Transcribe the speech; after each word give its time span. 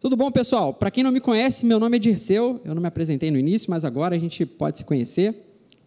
Tudo 0.00 0.16
bom, 0.16 0.30
pessoal? 0.30 0.72
Para 0.72 0.90
quem 0.90 1.04
não 1.04 1.12
me 1.12 1.20
conhece, 1.20 1.66
meu 1.66 1.78
nome 1.78 1.98
é 1.98 2.00
Dirceu. 2.00 2.58
Eu 2.64 2.74
não 2.74 2.80
me 2.80 2.88
apresentei 2.88 3.30
no 3.30 3.36
início, 3.36 3.70
mas 3.70 3.84
agora 3.84 4.16
a 4.16 4.18
gente 4.18 4.46
pode 4.46 4.78
se 4.78 4.84
conhecer. 4.84 5.34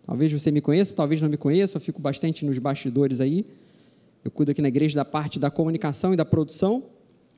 Talvez 0.06 0.32
você 0.32 0.52
me 0.52 0.62
conheça, 0.62 0.94
talvez 0.94 1.20
não 1.20 1.28
me 1.28 1.36
conheça. 1.36 1.78
Eu 1.78 1.82
fico 1.82 2.00
bastante 2.00 2.46
nos 2.46 2.60
bastidores 2.60 3.20
aí. 3.20 3.44
Eu 4.24 4.30
cuido 4.30 4.52
aqui 4.52 4.62
na 4.62 4.68
igreja 4.68 4.94
da 4.94 5.04
parte 5.04 5.40
da 5.40 5.50
comunicação 5.50 6.14
e 6.14 6.16
da 6.16 6.24
produção. 6.24 6.84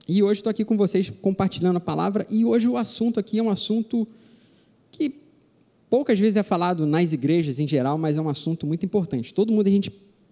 E 0.06 0.22
hoje 0.22 0.42
estou 0.42 0.52
aqui 0.52 0.66
com 0.66 0.76
vocês 0.76 1.10
compartilhando 1.22 1.78
a 1.78 1.80
palavra. 1.80 2.28
E 2.30 2.44
hoje 2.44 2.68
o 2.68 2.76
assunto 2.76 3.22
aqui 3.22 3.40
é 3.40 3.42
um 3.42 3.50
assunto 3.50 4.06
que 4.92 5.22
poucas 5.90 6.20
vezes 6.20 6.36
é 6.36 6.44
falado 6.44 6.86
nas 6.86 7.14
igrejas 7.14 7.58
em 7.58 7.68
geral, 7.70 7.98
mas 7.98 8.18
é 8.18 8.22
um 8.22 8.28
assunto 8.28 8.68
muito 8.68 8.86
importante. 8.86 9.34
Todo 9.34 9.54
mundo, 9.54 9.66
a 9.66 9.72
gente, 9.72 9.90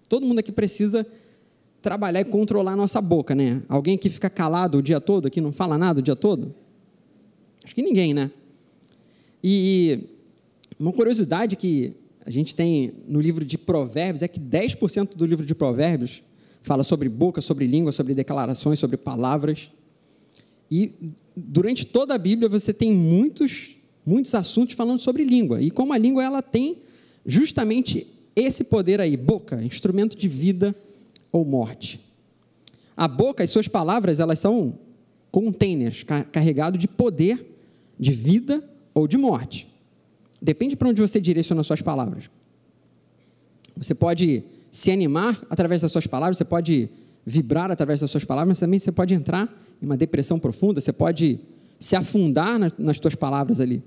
todo 0.10 0.26
mundo 0.26 0.40
aqui 0.40 0.52
precisa 0.52 1.08
trabalhar 1.84 2.22
e 2.22 2.26
controlar 2.26 2.72
a 2.72 2.76
nossa 2.76 3.02
boca, 3.02 3.36
né? 3.36 3.62
Alguém 3.68 3.98
que 3.98 4.10
fica 4.10 4.30
calado 4.30 4.78
o 4.78 4.82
dia 4.82 5.02
todo, 5.02 5.30
que 5.30 5.42
não 5.42 5.52
fala 5.52 5.78
nada 5.78 6.00
o 6.00 6.04
dia 6.04 6.16
todo? 6.16 6.56
Acho 7.64 7.76
que 7.76 7.82
ninguém, 7.82 8.14
né? 8.14 8.32
E 9.44 10.06
uma 10.80 10.94
curiosidade 10.94 11.58
que 11.58 11.94
a 12.26 12.32
gente 12.32 12.56
tem 12.56 12.94
no 13.06 13.20
livro 13.20 13.44
de 13.44 13.58
Provérbios 13.58 14.22
é 14.22 14.28
que 14.30 14.40
10% 14.40 15.16
do 15.16 15.26
livro 15.26 15.46
de 15.46 15.54
Provérbios 15.54 16.24
fala 16.62 16.84
sobre 16.86 17.10
boca, 17.10 17.42
sobre 17.42 17.68
língua, 17.68 17.92
sobre 17.92 18.16
declarações, 18.16 18.80
sobre 18.80 18.96
palavras. 18.96 19.70
E 20.72 20.94
durante 21.36 21.86
toda 21.86 22.16
a 22.16 22.18
Bíblia 22.18 22.48
você 22.48 22.74
tem 22.74 22.94
muitos, 22.94 23.76
muitos 24.06 24.34
assuntos 24.34 24.74
falando 24.74 25.02
sobre 25.02 25.26
língua. 25.26 25.62
E 25.62 25.70
como 25.70 25.92
a 25.92 25.98
língua 25.98 26.24
ela 26.24 26.42
tem 26.42 26.78
justamente 27.26 28.08
esse 28.34 28.64
poder 28.64 29.02
aí, 29.02 29.18
boca, 29.18 29.62
instrumento 29.62 30.18
de 30.18 30.30
vida, 30.30 30.74
ou 31.34 31.44
morte. 31.44 32.00
A 32.96 33.08
boca, 33.08 33.44
as 33.44 33.50
suas 33.50 33.68
palavras, 33.68 34.20
elas 34.20 34.40
são 34.40 34.80
containers 35.32 36.06
carregados 36.32 36.80
de 36.80 36.88
poder, 36.88 37.58
de 38.00 38.12
vida 38.12 38.64
ou 38.94 39.08
de 39.08 39.18
morte. 39.18 39.68
Depende 40.40 40.76
para 40.76 40.90
onde 40.90 41.02
você 41.02 41.20
direciona 41.20 41.64
suas 41.64 41.82
palavras. 41.82 42.30
Você 43.76 43.96
pode 43.96 44.44
se 44.72 44.92
animar 44.92 45.44
através 45.50 45.82
das 45.82 45.92
suas 45.92 46.06
palavras, 46.06 46.38
você 46.38 46.46
pode 46.46 46.90
vibrar 47.26 47.72
através 47.72 48.02
das 48.02 48.12
suas 48.12 48.24
palavras, 48.24 48.50
mas 48.50 48.60
também 48.60 48.78
você 48.78 48.92
pode 48.92 49.14
entrar 49.16 49.52
em 49.82 49.86
uma 49.86 49.98
depressão 49.98 50.40
profunda, 50.40 50.80
você 50.80 50.94
pode 50.94 51.40
se 51.80 51.96
afundar 51.96 52.60
nas 52.78 52.98
suas 52.98 53.16
palavras 53.16 53.60
ali. 53.60 53.82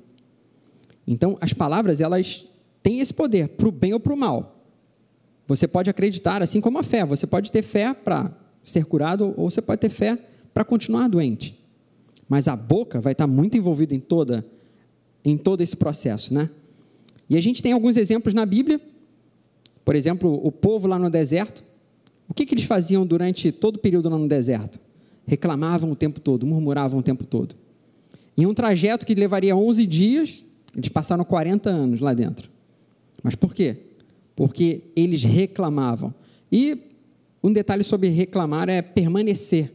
Então, 1.06 1.39
as 1.41 1.53
palavras, 1.53 2.01
elas 2.01 2.45
têm 2.83 2.99
esse 2.99 3.15
poder, 3.15 3.49
para 3.51 3.69
o 3.69 3.73
bem 3.73 3.93
ou 3.93 4.01
para 4.01 4.12
o 4.12 4.17
mal. 4.17 4.56
Você 5.47 5.69
pode 5.69 5.89
acreditar, 5.89 6.43
assim 6.43 6.61
como 6.61 6.79
a 6.79 6.83
fé. 6.83 7.05
Você 7.05 7.27
pode 7.27 7.53
ter 7.53 7.63
fé 7.63 7.95
para 7.95 8.33
ser 8.65 8.85
curado 8.85 9.33
ou 9.37 9.51
você 9.51 9.63
pode 9.63 9.81
ter 9.81 9.91
fé 9.91 10.19
para 10.53 10.65
continuar 10.65 11.09
doente. 11.09 11.59
Mas 12.29 12.49
a 12.49 12.57
boca 12.57 13.01
vai 13.01 13.13
estar 13.13 13.27
muito 13.27 13.57
envolvida 13.57 13.95
em 13.95 14.01
toda 14.01 14.45
em 15.25 15.37
todo 15.37 15.61
esse 15.61 15.77
processo, 15.77 16.33
né? 16.33 16.49
E 17.29 17.37
a 17.37 17.41
gente 17.41 17.61
tem 17.61 17.73
alguns 17.73 17.97
exemplos 17.97 18.33
na 18.33 18.47
Bíblia. 18.47 18.81
Por 19.85 19.97
exemplo, 19.97 20.41
o 20.43 20.53
povo 20.53 20.87
lá 20.87 20.99
no 20.99 21.11
deserto. 21.11 21.65
O 22.29 22.35
que, 22.35 22.47
que 22.47 22.55
eles 22.55 22.65
faziam 22.65 23.05
durante 23.05 23.51
todo 23.51 23.77
o 23.77 23.79
período 23.81 24.09
lá 24.09 24.17
no 24.17 24.29
deserto? 24.29 24.79
Reclamavam 25.27 25.91
o 25.91 25.97
tempo 25.97 26.21
todo, 26.21 26.47
murmuravam 26.47 27.01
o 27.01 27.03
tempo 27.03 27.25
todo. 27.25 27.57
Em 28.39 28.47
um 28.47 28.55
trajeto 28.55 29.05
que 29.05 29.15
levaria 29.15 29.57
11 29.57 29.87
dias, 29.87 30.45
eles 30.77 30.89
passaram 30.89 31.25
40 31.25 31.71
anos 31.71 32.01
lá 32.01 32.15
dentro. 32.15 32.49
Mas 33.23 33.35
por 33.35 33.53
quê? 33.53 33.86
Porque 34.37 34.83
eles 34.95 35.25
reclamavam. 35.25 36.15
E 36.53 36.79
um 37.42 37.53
detalhe 37.53 37.83
sobre 37.83 38.09
reclamar 38.09 38.69
é 38.69 38.83
permanecer. 38.83 39.73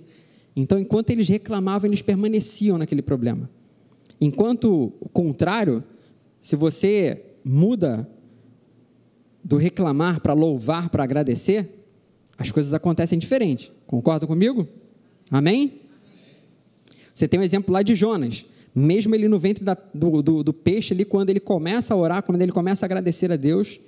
Então, 0.55 0.79
enquanto 0.79 1.09
eles 1.09 1.27
reclamavam, 1.27 1.89
eles 1.89 2.01
permaneciam 2.01 2.77
naquele 2.77 3.01
problema. 3.01 3.49
Enquanto 4.19 4.93
o 5.01 5.09
contrário, 5.09 5.83
se 6.39 6.55
você 6.55 7.25
muda 7.43 8.07
do 9.43 9.57
reclamar 9.57 10.21
para 10.21 10.33
louvar, 10.33 10.89
para 10.89 11.03
agradecer, 11.03 11.87
as 12.37 12.51
coisas 12.51 12.73
acontecem 12.73 13.17
diferente. 13.17 13.71
Concorda 13.87 14.27
comigo? 14.27 14.67
Amém? 15.31 15.81
Você 17.13 17.27
tem 17.27 17.39
um 17.39 17.43
exemplo 17.43 17.73
lá 17.73 17.81
de 17.81 17.95
Jonas. 17.95 18.45
Mesmo 18.75 19.15
ele 19.15 19.27
no 19.27 19.39
ventre 19.39 19.65
da, 19.65 19.75
do, 19.93 20.21
do, 20.21 20.43
do 20.43 20.53
peixe, 20.53 20.93
ali, 20.93 21.03
quando 21.03 21.29
ele 21.29 21.39
começa 21.39 21.93
a 21.93 21.97
orar, 21.97 22.23
quando 22.23 22.41
ele 22.41 22.51
começa 22.51 22.85
a 22.85 22.87
agradecer 22.87 23.31
a 23.31 23.35
Deus, 23.35 23.79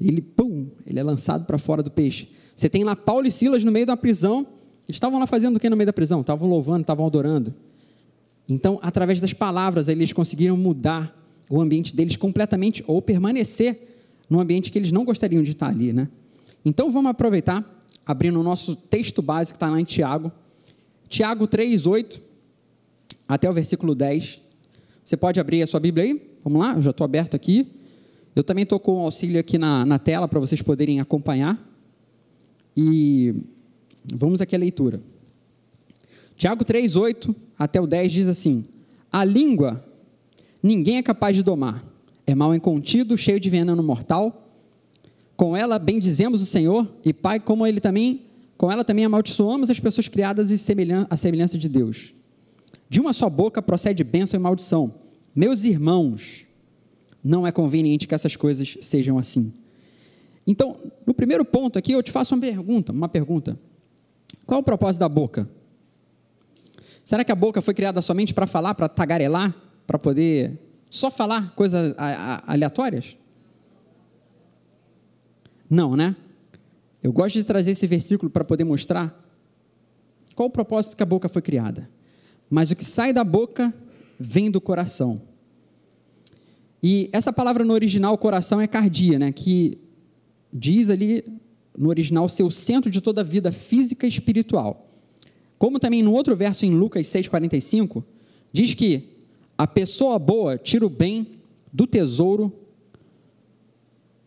ele, 0.00 0.20
pum, 0.20 0.68
ele 0.86 0.98
é 0.98 1.02
lançado 1.02 1.44
para 1.44 1.58
fora 1.58 1.82
do 1.82 1.90
peixe. 1.90 2.28
Você 2.54 2.68
tem 2.68 2.84
lá 2.84 2.94
Paulo 2.94 3.26
e 3.26 3.30
Silas 3.30 3.64
no 3.64 3.72
meio 3.72 3.86
da 3.86 3.96
prisão. 3.96 4.46
Eles 4.86 4.96
estavam 4.96 5.18
lá 5.18 5.26
fazendo 5.26 5.56
o 5.56 5.60
que 5.60 5.68
no 5.70 5.76
meio 5.76 5.86
da 5.86 5.92
prisão? 5.92 6.20
Estavam 6.20 6.48
louvando, 6.48 6.82
estavam 6.82 7.06
adorando. 7.06 7.54
Então, 8.48 8.78
através 8.82 9.20
das 9.20 9.32
palavras, 9.32 9.88
eles 9.88 10.12
conseguiram 10.12 10.56
mudar 10.56 11.16
o 11.48 11.60
ambiente 11.60 11.94
deles 11.94 12.16
completamente 12.16 12.84
ou 12.86 13.00
permanecer 13.00 13.96
no 14.28 14.40
ambiente 14.40 14.70
que 14.70 14.78
eles 14.78 14.92
não 14.92 15.04
gostariam 15.04 15.42
de 15.42 15.52
estar 15.52 15.68
ali, 15.68 15.92
né? 15.92 16.08
Então, 16.64 16.90
vamos 16.90 17.10
aproveitar, 17.10 17.64
abrindo 18.04 18.38
o 18.38 18.42
nosso 18.42 18.76
texto 18.76 19.22
básico, 19.22 19.58
que 19.58 19.64
está 19.64 19.70
lá 19.70 19.80
em 19.80 19.84
Tiago. 19.84 20.30
Tiago 21.08 21.46
3, 21.46 21.86
8, 21.86 22.20
até 23.26 23.48
o 23.48 23.52
versículo 23.52 23.94
10. 23.94 24.40
Você 25.04 25.16
pode 25.16 25.40
abrir 25.40 25.62
a 25.62 25.66
sua 25.66 25.80
Bíblia 25.80 26.04
aí? 26.04 26.30
Vamos 26.42 26.60
lá, 26.60 26.74
eu 26.74 26.82
já 26.82 26.90
estou 26.90 27.04
aberto 27.04 27.34
aqui. 27.34 27.66
Eu 28.34 28.42
também 28.42 28.64
estou 28.64 28.80
com 28.80 28.96
o 28.96 29.04
auxílio 29.04 29.38
aqui 29.38 29.58
na, 29.58 29.86
na 29.86 29.98
tela 29.98 30.26
para 30.26 30.40
vocês 30.40 30.60
poderem 30.60 30.98
acompanhar. 31.00 31.58
E 32.76 33.34
vamos 34.12 34.40
aqui 34.40 34.56
à 34.56 34.58
leitura. 34.58 34.98
Tiago 36.36 36.64
3, 36.64 36.96
8 36.96 37.34
até 37.56 37.80
o 37.80 37.86
10 37.86 38.12
diz 38.12 38.28
assim: 38.28 38.64
A 39.12 39.24
língua 39.24 39.84
ninguém 40.60 40.96
é 40.96 41.02
capaz 41.02 41.36
de 41.36 41.44
domar, 41.44 41.84
é 42.26 42.34
mal 42.34 42.54
incontido, 42.54 43.16
cheio 43.16 43.38
de 43.38 43.48
veneno 43.48 43.82
mortal. 43.82 44.40
Com 45.36 45.56
ela 45.56 45.78
bendizemos 45.78 46.42
o 46.42 46.46
Senhor, 46.46 46.88
e 47.04 47.12
Pai, 47.12 47.38
como 47.38 47.66
ele 47.66 47.80
também, 47.80 48.22
com 48.56 48.70
ela 48.70 48.84
também 48.84 49.04
amaldiçoamos 49.04 49.70
as 49.70 49.78
pessoas 49.78 50.08
criadas 50.08 50.50
à 50.50 51.16
semelhança 51.16 51.58
de 51.58 51.68
Deus. 51.68 52.14
De 52.88 53.00
uma 53.00 53.12
só 53.12 53.28
boca 53.28 53.62
procede 53.62 54.02
bênção 54.04 54.38
e 54.38 54.42
maldição. 54.42 54.94
Meus 55.34 55.64
irmãos, 55.64 56.43
não 57.24 57.46
é 57.46 57.50
conveniente 57.50 58.06
que 58.06 58.14
essas 58.14 58.36
coisas 58.36 58.76
sejam 58.82 59.18
assim. 59.18 59.54
Então, 60.46 60.76
no 61.06 61.14
primeiro 61.14 61.42
ponto 61.44 61.78
aqui, 61.78 61.92
eu 61.92 62.02
te 62.02 62.12
faço 62.12 62.34
uma 62.34 62.40
pergunta, 62.42 62.92
uma 62.92 63.08
pergunta. 63.08 63.58
Qual 64.44 64.58
é 64.58 64.60
o 64.60 64.64
propósito 64.64 65.00
da 65.00 65.08
boca? 65.08 65.48
Será 67.02 67.24
que 67.24 67.32
a 67.32 67.34
boca 67.34 67.62
foi 67.62 67.72
criada 67.72 68.02
somente 68.02 68.34
para 68.34 68.46
falar, 68.46 68.74
para 68.74 68.88
tagarelar, 68.88 69.54
para 69.86 69.98
poder 69.98 70.58
só 70.90 71.10
falar 71.10 71.54
coisas 71.54 71.94
aleatórias? 72.46 73.16
Não, 75.68 75.96
né? 75.96 76.14
Eu 77.02 77.12
gosto 77.12 77.36
de 77.36 77.44
trazer 77.44 77.70
esse 77.70 77.86
versículo 77.86 78.30
para 78.30 78.44
poder 78.44 78.64
mostrar 78.64 79.18
qual 80.34 80.48
o 80.48 80.50
propósito 80.50 80.96
que 80.96 81.02
a 81.02 81.06
boca 81.06 81.28
foi 81.28 81.40
criada. 81.40 81.88
Mas 82.50 82.70
o 82.70 82.76
que 82.76 82.84
sai 82.84 83.12
da 83.12 83.24
boca 83.24 83.72
vem 84.18 84.50
do 84.50 84.60
coração. 84.60 85.20
E 86.86 87.08
essa 87.14 87.32
palavra 87.32 87.64
no 87.64 87.72
original, 87.72 88.18
coração, 88.18 88.60
é 88.60 88.66
cardia, 88.66 89.18
né? 89.18 89.32
que 89.32 89.78
diz 90.52 90.90
ali 90.90 91.24
no 91.74 91.88
original 91.88 92.28
ser 92.28 92.42
o 92.42 92.50
centro 92.50 92.90
de 92.90 93.00
toda 93.00 93.22
a 93.22 93.24
vida 93.24 93.50
física 93.50 94.04
e 94.04 94.10
espiritual. 94.10 94.78
Como 95.58 95.78
também 95.78 96.02
no 96.02 96.12
outro 96.12 96.36
verso 96.36 96.66
em 96.66 96.74
Lucas 96.74 97.06
6,45, 97.06 98.04
diz 98.52 98.74
que 98.74 99.14
a 99.56 99.66
pessoa 99.66 100.18
boa 100.18 100.58
tira 100.58 100.84
o 100.84 100.90
bem 100.90 101.26
do 101.72 101.86
tesouro, 101.86 102.52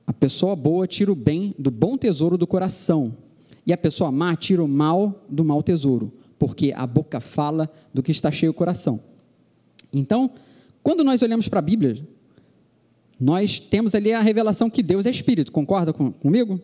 a 0.07 0.11
pessoa 0.11 0.55
boa 0.55 0.87
tira 0.87 1.11
o 1.11 1.15
bem 1.15 1.53
do 1.59 1.69
bom 1.69 1.95
tesouro 1.95 2.39
do 2.39 2.47
coração, 2.47 3.15
e 3.67 3.71
a 3.71 3.77
pessoa 3.77 4.11
má 4.11 4.35
tira 4.35 4.63
o 4.63 4.67
mal 4.67 5.23
do 5.29 5.45
mau 5.45 5.61
tesouro, 5.61 6.11
porque 6.39 6.73
a 6.75 6.87
boca 6.87 7.19
fala 7.19 7.71
do 7.93 8.01
que 8.01 8.11
está 8.11 8.31
cheio 8.31 8.49
o 8.49 8.55
coração. 8.55 8.99
Então, 9.93 10.31
quando 10.81 11.03
nós 11.03 11.21
olhamos 11.21 11.47
para 11.47 11.59
a 11.59 11.61
Bíblia, 11.61 12.16
nós 13.19 13.59
temos 13.59 13.95
ali 13.95 14.13
a 14.13 14.21
revelação 14.21 14.69
que 14.69 14.83
Deus 14.83 15.05
é 15.05 15.09
espírito, 15.09 15.51
concorda 15.51 15.91
com, 15.91 16.11
comigo? 16.11 16.61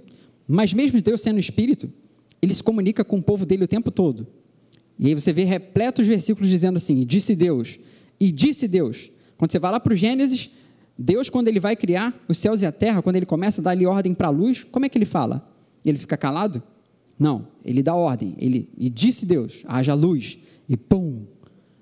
Mas 0.47 0.73
mesmo 0.73 1.01
Deus 1.01 1.21
sendo 1.21 1.39
espírito, 1.39 1.91
ele 2.41 2.53
se 2.53 2.61
comunica 2.61 3.03
com 3.03 3.17
o 3.17 3.23
povo 3.23 3.45
dele 3.45 3.63
o 3.63 3.67
tempo 3.67 3.89
todo. 3.89 4.27
E 4.99 5.07
aí 5.07 5.15
você 5.15 5.33
vê 5.33 5.43
repletos 5.43 6.05
versículos 6.05 6.49
dizendo 6.49 6.77
assim: 6.77 6.99
e 6.99 7.05
disse 7.05 7.35
Deus, 7.35 7.79
e 8.19 8.31
disse 8.31 8.67
Deus. 8.67 9.09
Quando 9.37 9.51
você 9.51 9.59
vai 9.59 9.71
lá 9.71 9.79
para 9.79 9.93
o 9.93 9.95
Gênesis, 9.95 10.51
Deus, 10.97 11.29
quando 11.29 11.47
ele 11.47 11.59
vai 11.59 11.75
criar 11.75 12.13
os 12.27 12.37
céus 12.37 12.61
e 12.61 12.65
a 12.65 12.71
terra, 12.71 13.01
quando 13.01 13.15
ele 13.15 13.25
começa 13.25 13.61
a 13.61 13.63
dar 13.63 13.71
ali 13.71 13.85
ordem 13.85 14.13
para 14.13 14.27
a 14.27 14.31
luz, 14.31 14.63
como 14.63 14.85
é 14.85 14.89
que 14.89 14.97
ele 14.97 15.05
fala? 15.05 15.49
Ele 15.83 15.97
fica 15.97 16.15
calado? 16.15 16.61
Não, 17.17 17.47
ele 17.65 17.81
dá 17.81 17.95
ordem. 17.95 18.35
Ele, 18.37 18.69
e 18.77 18.89
disse 18.89 19.25
Deus: 19.25 19.63
haja 19.65 19.93
luz. 19.93 20.37
E 20.69 20.77
pum! 20.77 21.25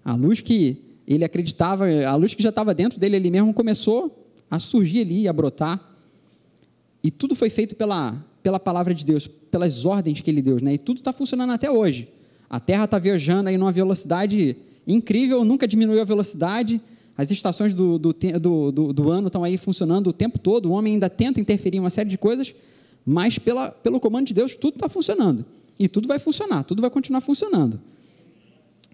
A 0.03 0.15
luz 0.15 0.39
que 0.39 0.81
ele 1.06 1.25
acreditava, 1.25 1.85
a 2.06 2.15
luz 2.15 2.33
que 2.33 2.41
já 2.41 2.50
estava 2.50 2.74
dentro 2.74 3.00
dele, 3.00 3.17
ele 3.17 3.29
mesmo 3.29 3.53
começou 3.53 4.20
a 4.51 4.59
surgir 4.59 5.00
ali, 5.00 5.27
a 5.30 5.33
brotar. 5.33 5.80
E 7.01 7.09
tudo 7.09 7.33
foi 7.33 7.50
feito 7.50 7.74
pela, 7.74 8.21
pela 8.44 8.59
palavra 8.59 8.94
de 8.94 9.06
Deus, 9.06 9.27
pelas 9.27 9.86
ordens 9.86 10.19
que 10.19 10.30
ele 10.30 10.42
deu, 10.42 10.57
né? 10.62 10.74
E 10.74 10.77
tudo 10.77 10.98
está 10.98 11.13
funcionando 11.13 11.53
até 11.53 11.71
hoje. 11.71 12.09
A 12.50 12.59
Terra 12.59 12.83
está 12.83 13.00
viajando 13.00 13.48
aí 13.48 13.57
numa 13.57 13.71
velocidade 13.71 14.57
incrível, 14.86 15.45
nunca 15.45 15.65
diminuiu 15.65 16.01
a 16.01 16.06
velocidade, 16.06 16.81
as 17.18 17.31
estações 17.31 17.74
do, 17.74 17.98
do, 17.98 18.13
do, 18.13 18.71
do, 18.71 18.94
do 18.94 19.09
ano 19.09 19.27
estão 19.27 19.44
aí 19.44 19.57
funcionando 19.57 20.07
o 20.07 20.13
tempo 20.13 20.38
todo, 20.38 20.68
o 20.68 20.71
homem 20.71 20.94
ainda 20.94 21.09
tenta 21.09 21.39
interferir 21.39 21.77
em 21.77 21.80
uma 21.80 21.89
série 21.89 22.09
de 22.09 22.18
coisas, 22.18 22.53
mas 23.06 23.39
pela, 23.39 23.69
pelo 23.69 24.00
comando 24.00 24.27
de 24.27 24.33
Deus 24.33 24.53
tudo 24.56 24.74
está 24.74 24.89
funcionando. 24.89 25.45
E 25.80 25.88
tudo 25.88 26.07
vai 26.07 26.19
funcionar, 26.19 26.63
tudo 26.63 26.81
vai 26.81 26.89
continuar 26.89 27.21
funcionando. 27.21 27.80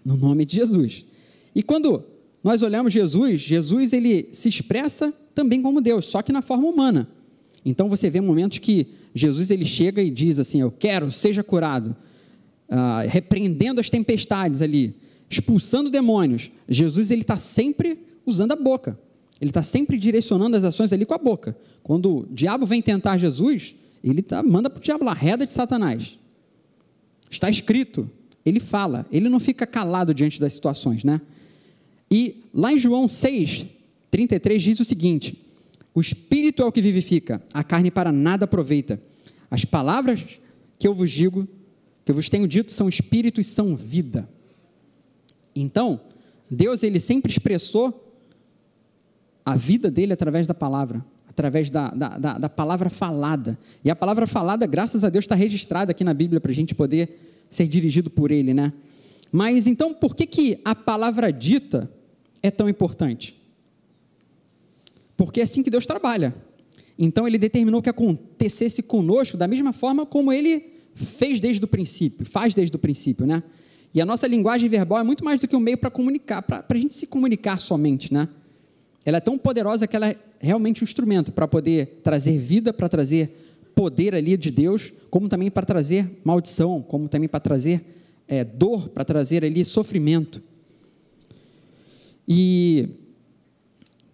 No 0.04 0.16
nome 0.16 0.44
de 0.44 0.56
Jesus. 0.56 1.04
E 1.54 1.62
quando 1.62 2.04
nós 2.42 2.62
olhamos 2.62 2.92
Jesus, 2.92 3.40
Jesus 3.40 3.92
ele 3.92 4.28
se 4.32 4.48
expressa 4.48 5.12
também 5.34 5.60
como 5.60 5.80
Deus, 5.80 6.06
só 6.06 6.22
que 6.22 6.32
na 6.32 6.42
forma 6.42 6.68
humana. 6.68 7.08
Então 7.64 7.88
você 7.88 8.08
vê 8.08 8.20
momentos 8.20 8.58
que 8.58 8.86
Jesus 9.14 9.50
ele 9.50 9.64
chega 9.64 10.02
e 10.02 10.10
diz 10.10 10.38
assim: 10.38 10.60
Eu 10.60 10.70
quero, 10.70 11.10
seja 11.10 11.42
curado, 11.42 11.96
ah, 12.68 13.04
repreendendo 13.08 13.80
as 13.80 13.90
tempestades 13.90 14.62
ali, 14.62 14.94
expulsando 15.28 15.90
demônios. 15.90 16.50
Jesus 16.68 17.10
ele 17.10 17.22
está 17.22 17.36
sempre 17.36 17.98
usando 18.24 18.52
a 18.52 18.56
boca. 18.56 18.98
Ele 19.40 19.50
está 19.50 19.62
sempre 19.62 19.96
direcionando 19.96 20.56
as 20.56 20.64
ações 20.64 20.92
ali 20.92 21.06
com 21.06 21.14
a 21.14 21.18
boca. 21.18 21.56
Quando 21.82 22.18
o 22.18 22.26
diabo 22.30 22.66
vem 22.66 22.82
tentar 22.82 23.16
Jesus, 23.18 23.74
ele 24.02 24.22
tá, 24.22 24.42
manda 24.42 24.68
para 24.68 24.78
o 24.78 24.82
diabo 24.82 25.04
lá, 25.04 25.12
reda 25.12 25.46
de 25.46 25.52
Satanás. 25.52 26.18
Está 27.30 27.48
escrito. 27.48 28.10
Ele 28.44 28.60
fala, 28.60 29.06
ele 29.12 29.28
não 29.28 29.38
fica 29.38 29.66
calado 29.66 30.14
diante 30.14 30.40
das 30.40 30.52
situações, 30.52 31.04
né? 31.04 31.20
E 32.10 32.44
lá 32.52 32.72
em 32.72 32.78
João 32.78 33.06
6, 33.06 33.66
33 34.10 34.62
diz 34.62 34.80
o 34.80 34.84
seguinte: 34.84 35.44
O 35.94 36.00
espírito 36.00 36.62
é 36.62 36.64
o 36.64 36.72
que 36.72 36.80
vivifica, 36.80 37.42
a 37.52 37.62
carne 37.62 37.90
para 37.90 38.12
nada 38.12 38.44
aproveita. 38.44 39.00
As 39.50 39.64
palavras 39.64 40.40
que 40.78 40.86
eu 40.86 40.94
vos 40.94 41.10
digo, 41.10 41.46
que 42.04 42.10
eu 42.10 42.14
vos 42.14 42.28
tenho 42.28 42.46
dito, 42.46 42.72
são 42.72 42.88
espírito 42.88 43.40
e 43.40 43.44
são 43.44 43.76
vida. 43.76 44.28
Então, 45.54 46.00
Deus 46.50 46.82
ele 46.82 47.00
sempre 47.00 47.30
expressou 47.30 48.04
a 49.44 49.56
vida 49.56 49.90
dele 49.90 50.12
através 50.12 50.46
da 50.46 50.54
palavra, 50.54 51.04
através 51.28 51.70
da, 51.70 51.88
da, 51.88 52.18
da, 52.18 52.38
da 52.38 52.48
palavra 52.48 52.88
falada. 52.90 53.58
E 53.84 53.90
a 53.90 53.96
palavra 53.96 54.26
falada, 54.26 54.66
graças 54.66 55.04
a 55.04 55.10
Deus, 55.10 55.24
está 55.24 55.34
registrada 55.34 55.90
aqui 55.90 56.04
na 56.04 56.14
Bíblia 56.14 56.40
para 56.40 56.52
a 56.52 56.54
gente 56.54 56.74
poder 56.74 57.18
ser 57.50 57.66
dirigido 57.66 58.10
por 58.10 58.30
ele, 58.30 58.52
né? 58.52 58.72
Mas 59.32 59.66
então, 59.66 59.92
por 59.92 60.14
que, 60.14 60.26
que 60.26 60.60
a 60.64 60.74
palavra 60.74 61.32
dita 61.32 61.90
é 62.42 62.50
tão 62.50 62.68
importante? 62.68 63.40
Porque 65.16 65.40
é 65.40 65.42
assim 65.42 65.62
que 65.62 65.70
Deus 65.70 65.86
trabalha. 65.86 66.34
Então, 66.98 67.26
ele 67.26 67.38
determinou 67.38 67.82
que 67.82 67.90
acontecesse 67.90 68.82
conosco 68.82 69.36
da 69.36 69.46
mesma 69.46 69.72
forma 69.72 70.04
como 70.04 70.32
ele 70.32 70.64
fez 70.94 71.40
desde 71.40 71.64
o 71.64 71.68
princípio, 71.68 72.26
faz 72.26 72.54
desde 72.54 72.74
o 72.76 72.78
princípio, 72.78 73.26
né? 73.26 73.42
E 73.94 74.00
a 74.00 74.06
nossa 74.06 74.26
linguagem 74.26 74.68
verbal 74.68 74.98
é 74.98 75.02
muito 75.02 75.24
mais 75.24 75.40
do 75.40 75.48
que 75.48 75.56
um 75.56 75.60
meio 75.60 75.78
para 75.78 75.90
comunicar, 75.90 76.42
para 76.42 76.64
a 76.68 76.76
gente 76.76 76.94
se 76.94 77.06
comunicar 77.06 77.58
somente, 77.58 78.12
né? 78.12 78.28
ela 79.08 79.16
é 79.16 79.20
tão 79.20 79.38
poderosa 79.38 79.86
que 79.86 79.96
ela 79.96 80.10
é 80.10 80.16
realmente 80.38 80.82
um 80.82 80.84
instrumento 80.84 81.32
para 81.32 81.48
poder 81.48 82.00
trazer 82.04 82.36
vida, 82.36 82.74
para 82.74 82.90
trazer 82.90 83.70
poder 83.74 84.14
ali 84.14 84.36
de 84.36 84.50
Deus, 84.50 84.92
como 85.08 85.30
também 85.30 85.50
para 85.50 85.64
trazer 85.64 86.20
maldição, 86.22 86.82
como 86.82 87.08
também 87.08 87.26
para 87.26 87.40
trazer 87.40 87.82
é, 88.28 88.44
dor, 88.44 88.90
para 88.90 89.06
trazer 89.06 89.42
ali 89.44 89.64
sofrimento. 89.64 90.42
E 92.28 92.90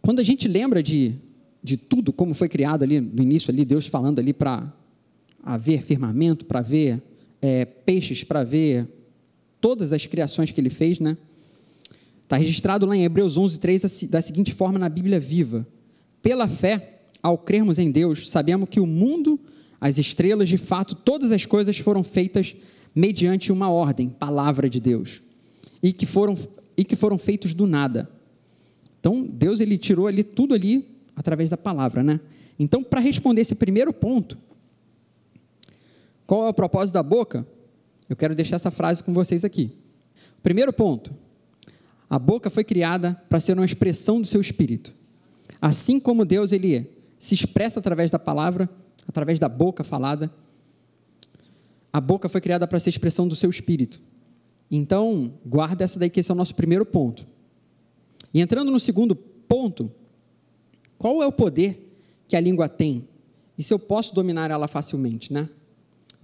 quando 0.00 0.20
a 0.20 0.22
gente 0.22 0.46
lembra 0.46 0.82
de, 0.82 1.16
de 1.62 1.76
tudo 1.76 2.12
como 2.12 2.32
foi 2.32 2.48
criado 2.48 2.84
ali 2.84 3.00
no 3.00 3.22
início 3.22 3.50
ali, 3.50 3.64
Deus 3.64 3.88
falando 3.88 4.20
ali 4.20 4.32
para 4.32 4.72
haver 5.42 5.82
firmamento, 5.82 6.46
para 6.46 6.60
ver 6.60 7.02
é, 7.42 7.64
peixes, 7.64 8.22
para 8.22 8.44
ver 8.44 8.88
todas 9.60 9.92
as 9.92 10.06
criações 10.06 10.50
que 10.50 10.60
ele 10.60 10.70
fez, 10.70 11.00
né? 11.00 11.16
Está 12.22 12.36
registrado 12.36 12.86
lá 12.86 12.96
em 12.96 13.04
Hebreus 13.04 13.36
11, 13.36 13.60
3, 13.60 14.08
da 14.08 14.22
seguinte 14.22 14.54
forma 14.54 14.78
na 14.78 14.88
Bíblia 14.88 15.20
viva: 15.20 15.66
Pela 16.22 16.48
fé, 16.48 17.02
ao 17.22 17.36
crermos 17.36 17.78
em 17.78 17.90
Deus, 17.90 18.30
sabemos 18.30 18.68
que 18.68 18.80
o 18.80 18.86
mundo, 18.86 19.38
as 19.80 19.98
estrelas, 19.98 20.48
de 20.48 20.58
fato, 20.58 20.94
todas 20.94 21.32
as 21.32 21.44
coisas 21.46 21.78
foram 21.78 22.02
feitas 22.02 22.54
mediante 22.94 23.50
uma 23.50 23.70
ordem, 23.70 24.08
palavra 24.08 24.70
de 24.70 24.80
Deus, 24.80 25.20
e 25.82 25.92
que 25.92 26.06
foram, 26.06 26.36
e 26.76 26.84
que 26.84 26.96
foram 26.96 27.18
feitos 27.18 27.54
do 27.54 27.66
nada. 27.66 28.08
Então, 29.00 29.22
Deus 29.22 29.60
ele 29.60 29.76
tirou 29.76 30.06
ali 30.06 30.24
tudo 30.24 30.54
ali 30.54 30.98
através 31.14 31.50
da 31.50 31.56
palavra, 31.56 32.02
né? 32.02 32.20
Então, 32.58 32.82
para 32.82 33.00
responder 33.00 33.42
esse 33.42 33.54
primeiro 33.54 33.92
ponto, 33.92 34.38
qual 36.26 36.46
é 36.46 36.48
o 36.48 36.54
propósito 36.54 36.94
da 36.94 37.02
boca? 37.02 37.46
Eu 38.08 38.16
quero 38.16 38.34
deixar 38.34 38.56
essa 38.56 38.70
frase 38.70 39.02
com 39.02 39.12
vocês 39.12 39.44
aqui. 39.44 39.72
Primeiro 40.42 40.72
ponto: 40.72 41.12
a 42.08 42.18
boca 42.18 42.50
foi 42.50 42.64
criada 42.64 43.20
para 43.28 43.40
ser 43.40 43.54
uma 43.54 43.66
expressão 43.66 44.20
do 44.20 44.26
seu 44.26 44.40
espírito. 44.40 44.94
Assim 45.60 45.98
como 45.98 46.24
Deus 46.24 46.52
ele 46.52 46.90
se 47.18 47.34
expressa 47.34 47.80
através 47.80 48.10
da 48.10 48.18
palavra, 48.18 48.68
através 49.08 49.38
da 49.38 49.48
boca 49.48 49.82
falada, 49.82 50.30
a 51.92 52.00
boca 52.00 52.28
foi 52.28 52.40
criada 52.40 52.66
para 52.66 52.80
ser 52.80 52.90
expressão 52.90 53.28
do 53.28 53.36
seu 53.36 53.48
espírito. 53.48 54.00
Então, 54.76 55.32
guarda 55.46 55.84
essa 55.84 56.00
daí 56.00 56.10
que 56.10 56.18
esse 56.18 56.32
é 56.32 56.34
o 56.34 56.36
nosso 56.36 56.54
primeiro 56.54 56.84
ponto. 56.84 57.24
E 58.32 58.40
entrando 58.40 58.72
no 58.72 58.80
segundo 58.80 59.14
ponto, 59.14 59.90
qual 60.98 61.22
é 61.22 61.26
o 61.26 61.30
poder 61.30 61.96
que 62.26 62.34
a 62.34 62.40
língua 62.40 62.68
tem? 62.68 63.08
E 63.56 63.62
se 63.62 63.72
eu 63.72 63.78
posso 63.78 64.12
dominar 64.12 64.50
ela 64.50 64.66
facilmente, 64.66 65.32
né? 65.32 65.48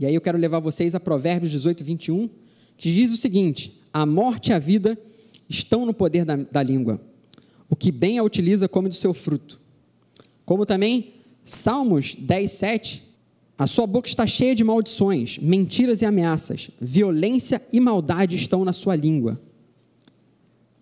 E 0.01 0.07
aí 0.07 0.15
eu 0.15 0.21
quero 0.21 0.37
levar 0.37 0.59
vocês 0.59 0.97
a 0.97 1.01
Provérbios 1.01 1.53
18, 1.53 1.85
21, 1.85 2.29
que 2.77 2.93
diz 2.93 3.13
o 3.13 3.17
seguinte: 3.17 3.81
a 3.93 4.05
morte 4.05 4.51
e 4.51 4.53
a 4.53 4.59
vida 4.59 4.99
estão 5.49 5.87
no 5.87 5.95
poder 5.95 6.25
da, 6.25 6.35
da 6.35 6.63
língua. 6.63 7.01
O 7.69 7.77
que 7.77 7.93
bem 7.93 8.19
a 8.19 8.25
utiliza 8.25 8.69
come 8.69 8.89
do 8.89 8.97
seu 8.97 9.15
fruto. 9.15 9.61
Como 10.45 10.67
também 10.67 11.13
Salmos 11.45 12.17
10, 12.17 12.51
7. 12.51 13.10
A 13.61 13.67
sua 13.67 13.87
boca 13.87 14.09
está 14.09 14.27
cheia 14.27 14.55
de 14.55 14.65
maldições, 14.65 15.37
mentiras 15.37 16.01
e 16.01 16.07
ameaças, 16.07 16.71
violência 16.81 17.61
e 17.71 17.79
maldade 17.79 18.35
estão 18.35 18.65
na 18.65 18.73
sua 18.73 18.97
língua. 18.97 19.39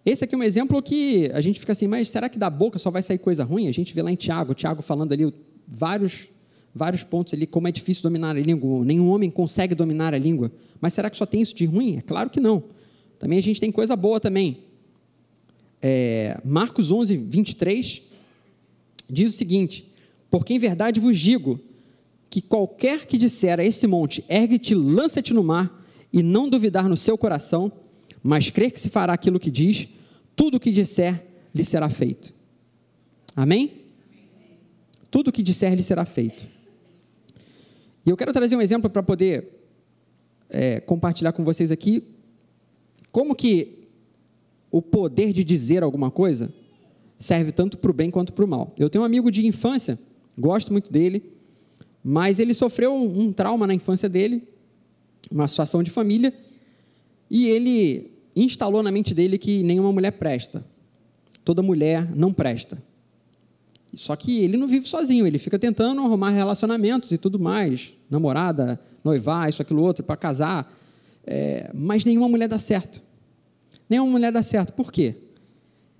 Esse 0.06 0.22
aqui 0.22 0.36
é 0.36 0.38
um 0.38 0.44
exemplo 0.44 0.80
que 0.80 1.28
a 1.34 1.40
gente 1.40 1.58
fica 1.58 1.72
assim, 1.72 1.88
mas 1.88 2.08
será 2.08 2.28
que 2.28 2.38
da 2.38 2.48
boca 2.48 2.78
só 2.78 2.88
vai 2.88 3.02
sair 3.02 3.19
coisa 3.19 3.42
ruim? 3.42 3.66
A 3.66 3.72
gente 3.72 3.92
vê 3.92 4.00
lá 4.00 4.12
em 4.12 4.14
Tiago, 4.14 4.54
Tiago 4.54 4.80
falando 4.80 5.10
ali 5.10 5.34
vários, 5.66 6.28
vários 6.72 7.02
pontos 7.02 7.34
ali, 7.34 7.48
como 7.48 7.66
é 7.66 7.72
difícil 7.72 8.04
dominar 8.04 8.36
a 8.36 8.40
língua. 8.40 8.84
Nenhum 8.84 9.10
homem 9.10 9.28
consegue 9.28 9.75
dominar 9.75 10.14
a 10.14 10.19
língua. 10.19 10.52
Mas 10.80 10.94
será 10.94 11.10
que 11.10 11.16
só 11.16 11.26
tem 11.26 11.40
isso 11.40 11.56
de 11.56 11.66
ruim? 11.66 11.96
É 11.96 12.00
claro 12.00 12.30
que 12.30 12.38
não. 12.38 12.62
Também 13.19 13.40
a 13.40 13.42
gente 13.42 13.60
tem 13.60 13.72
coisa 13.72 13.96
boa 13.96 14.20
também. 14.20 14.58
É, 15.82 16.40
Marcos 16.44 16.92
11, 16.92 17.16
23 17.16 18.02
diz 19.11 19.35
o 19.35 19.37
seguinte: 19.37 19.90
Porque 20.30 20.54
em 20.54 20.61
verdade 20.61 21.00
vos 21.00 21.18
digo 21.18 21.58
que 22.30 22.42
qualquer 22.42 23.06
que 23.06 23.16
disser 23.16 23.58
a 23.58 23.64
esse 23.64 23.87
monte, 23.87 24.25
ergue-te, 24.28 24.75
lança-te 24.75 25.32
no 25.32 25.42
mar, 25.42 25.78
e 26.12 26.23
não 26.23 26.49
duvidar 26.49 26.88
no 26.88 26.97
seu 26.97 27.16
coração, 27.18 27.70
mas 28.23 28.50
crer 28.50 28.70
que 28.70 28.80
se 28.80 28.88
fará 28.88 29.12
aquilo 29.12 29.38
que 29.38 29.50
diz, 29.50 29.88
tudo 30.35 30.56
o 30.56 30.61
que 30.61 30.70
disser 30.70 31.25
lhe 31.54 31.64
será 31.64 31.88
feito. 31.88 32.32
Amém? 33.37 33.85
Tudo 35.11 35.28
o 35.28 35.32
que 35.32 35.42
disser 35.42 35.75
lhe 35.75 35.82
será 35.82 36.04
feito. 36.04 36.47
E 38.04 38.11
eu 38.11 38.16
quero 38.16 38.32
trazer 38.32 38.56
um 38.56 38.61
exemplo 38.61 38.88
para 38.88 39.02
poder 39.02 39.49
é, 40.49 40.80
compartilhar 40.80 41.32
com 41.32 41.44
vocês 41.44 41.70
aqui 41.70 42.02
como 43.12 43.35
que 43.35 43.88
o 44.70 44.82
poder 44.82 45.32
de 45.32 45.44
dizer 45.44 45.82
alguma 45.82 46.11
coisa 46.11 46.52
serve 47.18 47.52
tanto 47.52 47.78
para 47.78 47.90
o 47.90 47.94
bem 47.94 48.11
quanto 48.11 48.32
para 48.32 48.44
o 48.44 48.49
mal. 48.49 48.75
Eu 48.78 48.88
tenho 48.88 49.02
um 49.02 49.06
amigo 49.06 49.30
de 49.30 49.47
infância, 49.47 49.99
gosto 50.38 50.73
muito 50.73 50.92
dele, 50.92 51.32
mas 52.10 52.38
ele 52.38 52.54
sofreu 52.54 52.94
um, 52.94 53.20
um 53.20 53.32
trauma 53.34 53.66
na 53.66 53.74
infância 53.74 54.08
dele, 54.08 54.48
uma 55.30 55.46
situação 55.46 55.82
de 55.82 55.90
família, 55.90 56.32
e 57.30 57.48
ele 57.48 58.10
instalou 58.34 58.82
na 58.82 58.90
mente 58.90 59.12
dele 59.12 59.36
que 59.36 59.62
nenhuma 59.62 59.92
mulher 59.92 60.12
presta. 60.12 60.64
Toda 61.44 61.62
mulher 61.62 62.10
não 62.16 62.32
presta. 62.32 62.82
Só 63.92 64.16
que 64.16 64.42
ele 64.42 64.56
não 64.56 64.66
vive 64.66 64.88
sozinho, 64.88 65.26
ele 65.26 65.36
fica 65.38 65.58
tentando 65.58 66.00
arrumar 66.00 66.30
relacionamentos 66.30 67.12
e 67.12 67.18
tudo 67.18 67.38
mais, 67.38 67.92
namorada, 68.08 68.80
noivar, 69.04 69.46
isso, 69.50 69.60
aquilo, 69.60 69.82
outro, 69.82 70.02
para 70.02 70.16
casar 70.16 70.74
é, 71.26 71.70
mas 71.74 72.06
nenhuma 72.06 72.26
mulher 72.26 72.48
dá 72.48 72.58
certo. 72.58 73.02
Nenhuma 73.86 74.10
mulher 74.10 74.32
dá 74.32 74.42
certo. 74.42 74.72
Por 74.72 74.90
quê? 74.90 75.14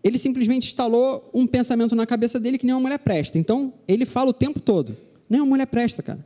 Ele 0.03 0.19
simplesmente 0.19 0.69
instalou 0.69 1.29
um 1.35 1.47
pensamento 1.47 1.95
na 1.95 2.07
cabeça 2.07 2.41
dele 2.41 2.57
que 2.57 2.65
nenhuma 2.65 2.81
mulher 2.81 2.99
presta. 2.99 3.39
Então, 3.39 3.75
ele 3.87 4.07
fala 4.07 4.31
o 4.31 4.33
tempo 4.33 4.59
todo: 4.59 4.97
nenhuma 5.29 5.49
mulher 5.49 5.67
presta, 5.67 6.03
cara. 6.03 6.25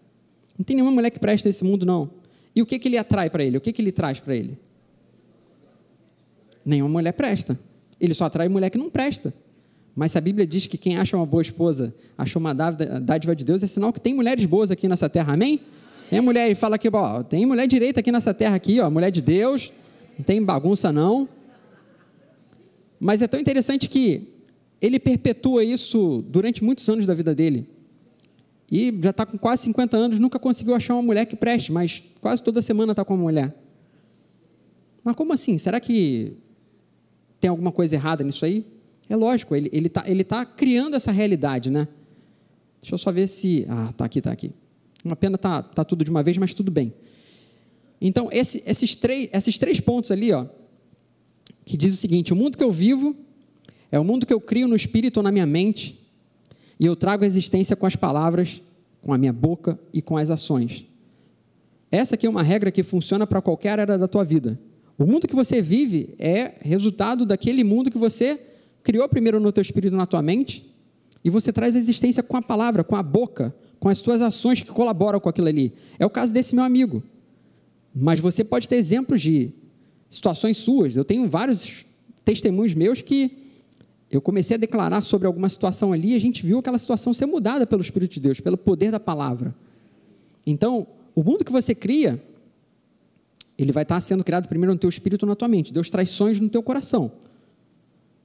Não 0.58 0.64
tem 0.64 0.76
nenhuma 0.76 0.92
mulher 0.92 1.10
que 1.10 1.18
presta 1.18 1.48
nesse 1.48 1.64
mundo, 1.64 1.86
não. 1.86 2.10
E 2.54 2.60
o 2.60 2.66
que, 2.66 2.78
que 2.78 2.88
ele 2.88 2.98
atrai 2.98 3.30
para 3.30 3.42
ele? 3.42 3.56
O 3.56 3.60
que, 3.60 3.72
que 3.72 3.80
ele 3.80 3.92
traz 3.92 4.20
para 4.20 4.36
ele? 4.36 4.58
Nenhuma 6.64 6.90
mulher 6.90 7.12
presta. 7.12 7.58
Ele 8.00 8.14
só 8.14 8.26
atrai 8.26 8.48
mulher 8.48 8.70
que 8.70 8.78
não 8.78 8.90
presta. 8.90 9.32
Mas 9.94 10.12
se 10.12 10.18
a 10.18 10.20
Bíblia 10.20 10.46
diz 10.46 10.66
que 10.66 10.78
quem 10.78 10.96
acha 10.96 11.16
uma 11.16 11.26
boa 11.26 11.42
esposa 11.42 11.94
achou 12.16 12.40
uma 12.40 12.54
dádiva 12.54 13.36
de 13.36 13.44
Deus, 13.44 13.62
é 13.62 13.66
sinal 13.66 13.92
que 13.92 14.00
tem 14.00 14.14
mulheres 14.14 14.46
boas 14.46 14.70
aqui 14.70 14.88
nessa 14.88 15.08
terra, 15.08 15.34
amém? 15.34 15.60
Tem 16.08 16.20
mulher, 16.20 16.46
ele 16.46 16.54
fala 16.54 16.76
aqui, 16.76 16.88
tem 17.28 17.46
mulher 17.46 17.66
direita 17.66 18.00
aqui 18.00 18.12
nessa 18.12 18.34
terra 18.34 18.54
aqui, 18.54 18.80
ó, 18.80 18.90
mulher 18.90 19.10
de 19.10 19.20
Deus, 19.20 19.72
não 20.18 20.24
tem 20.24 20.42
bagunça 20.42 20.92
não. 20.92 21.28
Mas 23.00 23.22
é 23.22 23.26
tão 23.26 23.40
interessante 23.40 23.88
que 23.88 24.28
ele 24.80 24.98
perpetua 24.98 25.64
isso 25.64 26.24
durante 26.28 26.62
muitos 26.62 26.88
anos 26.88 27.06
da 27.06 27.14
vida 27.14 27.34
dele. 27.34 27.66
E 28.74 28.98
já 29.02 29.10
está 29.10 29.26
com 29.26 29.36
quase 29.36 29.64
50 29.64 29.98
anos, 29.98 30.18
nunca 30.18 30.38
conseguiu 30.38 30.74
achar 30.74 30.94
uma 30.94 31.02
mulher 31.02 31.26
que 31.26 31.36
preste, 31.36 31.70
mas 31.70 32.02
quase 32.22 32.42
toda 32.42 32.62
semana 32.62 32.92
está 32.92 33.04
com 33.04 33.12
uma 33.12 33.24
mulher. 33.24 33.54
Mas 35.04 35.14
como 35.14 35.34
assim? 35.34 35.58
Será 35.58 35.78
que 35.78 36.38
tem 37.38 37.50
alguma 37.50 37.70
coisa 37.70 37.94
errada 37.96 38.24
nisso 38.24 38.46
aí? 38.46 38.64
É 39.10 39.14
lógico, 39.14 39.54
ele 39.54 39.68
está 39.68 39.76
ele 39.76 39.88
tá, 39.90 40.04
ele 40.06 40.24
tá 40.24 40.46
criando 40.46 40.96
essa 40.96 41.12
realidade, 41.12 41.68
né? 41.68 41.86
Deixa 42.80 42.94
eu 42.94 42.98
só 42.98 43.12
ver 43.12 43.28
se. 43.28 43.66
Ah, 43.68 43.92
tá 43.94 44.06
aqui, 44.06 44.22
tá 44.22 44.32
aqui. 44.32 44.52
Uma 45.04 45.16
pena 45.16 45.36
tá, 45.36 45.62
tá 45.62 45.84
tudo 45.84 46.02
de 46.02 46.10
uma 46.10 46.22
vez, 46.22 46.38
mas 46.38 46.54
tudo 46.54 46.70
bem. 46.70 46.94
Então, 48.00 48.30
esse, 48.32 48.62
esses, 48.64 48.96
três, 48.96 49.28
esses 49.34 49.58
três 49.58 49.80
pontos 49.80 50.10
ali, 50.10 50.32
ó, 50.32 50.46
que 51.66 51.76
diz 51.76 51.92
o 51.92 51.96
seguinte: 51.98 52.32
o 52.32 52.36
mundo 52.36 52.56
que 52.56 52.64
eu 52.64 52.72
vivo 52.72 53.14
é 53.90 54.00
o 54.00 54.04
mundo 54.04 54.24
que 54.24 54.32
eu 54.32 54.40
crio 54.40 54.66
no 54.66 54.74
espírito 54.74 55.18
ou 55.18 55.22
na 55.22 55.30
minha 55.30 55.44
mente, 55.44 56.01
e 56.82 56.84
eu 56.84 56.96
trago 56.96 57.22
a 57.22 57.26
existência 57.28 57.76
com 57.76 57.86
as 57.86 57.94
palavras, 57.94 58.60
com 59.00 59.14
a 59.14 59.16
minha 59.16 59.32
boca 59.32 59.78
e 59.94 60.02
com 60.02 60.16
as 60.16 60.30
ações. 60.30 60.84
Essa 61.92 62.16
aqui 62.16 62.26
é 62.26 62.28
uma 62.28 62.42
regra 62.42 62.72
que 62.72 62.82
funciona 62.82 63.24
para 63.24 63.40
qualquer 63.40 63.78
área 63.78 63.96
da 63.96 64.08
tua 64.08 64.24
vida. 64.24 64.58
O 64.98 65.06
mundo 65.06 65.28
que 65.28 65.34
você 65.36 65.62
vive 65.62 66.16
é 66.18 66.54
resultado 66.60 67.24
daquele 67.24 67.62
mundo 67.62 67.88
que 67.88 67.96
você 67.96 68.36
criou 68.82 69.08
primeiro 69.08 69.38
no 69.38 69.52
teu 69.52 69.62
espírito, 69.62 69.94
na 69.94 70.06
tua 70.06 70.20
mente, 70.22 70.74
e 71.24 71.30
você 71.30 71.52
traz 71.52 71.76
a 71.76 71.78
existência 71.78 72.20
com 72.20 72.36
a 72.36 72.42
palavra, 72.42 72.82
com 72.82 72.96
a 72.96 73.02
boca, 73.04 73.54
com 73.78 73.88
as 73.88 73.98
suas 73.98 74.20
ações 74.20 74.60
que 74.60 74.72
colaboram 74.72 75.20
com 75.20 75.28
aquilo 75.28 75.46
ali. 75.46 75.76
É 76.00 76.04
o 76.04 76.10
caso 76.10 76.32
desse 76.32 76.52
meu 76.52 76.64
amigo. 76.64 77.00
Mas 77.94 78.18
você 78.18 78.42
pode 78.42 78.68
ter 78.68 78.74
exemplos 78.74 79.22
de 79.22 79.52
situações 80.08 80.56
suas. 80.56 80.96
Eu 80.96 81.04
tenho 81.04 81.30
vários 81.30 81.86
testemunhos 82.24 82.74
meus 82.74 83.02
que 83.02 83.41
eu 84.12 84.20
comecei 84.20 84.56
a 84.56 84.58
declarar 84.58 85.00
sobre 85.02 85.26
alguma 85.26 85.48
situação 85.48 85.90
ali 85.90 86.14
a 86.14 86.20
gente 86.20 86.44
viu 86.44 86.58
aquela 86.58 86.76
situação 86.76 87.14
ser 87.14 87.24
mudada 87.24 87.66
pelo 87.66 87.80
Espírito 87.80 88.12
de 88.12 88.20
Deus, 88.20 88.40
pelo 88.40 88.58
poder 88.58 88.90
da 88.90 89.00
palavra. 89.00 89.54
Então, 90.46 90.86
o 91.14 91.24
mundo 91.24 91.42
que 91.42 91.50
você 91.50 91.74
cria, 91.74 92.22
ele 93.56 93.72
vai 93.72 93.84
estar 93.84 93.98
sendo 94.02 94.22
criado 94.22 94.48
primeiro 94.48 94.74
no 94.74 94.78
teu 94.78 94.90
espírito 94.90 95.24
na 95.24 95.34
tua 95.34 95.48
mente. 95.48 95.72
Deus 95.72 95.88
traz 95.88 96.10
sonhos 96.10 96.38
no 96.38 96.50
teu 96.50 96.62
coração. 96.62 97.10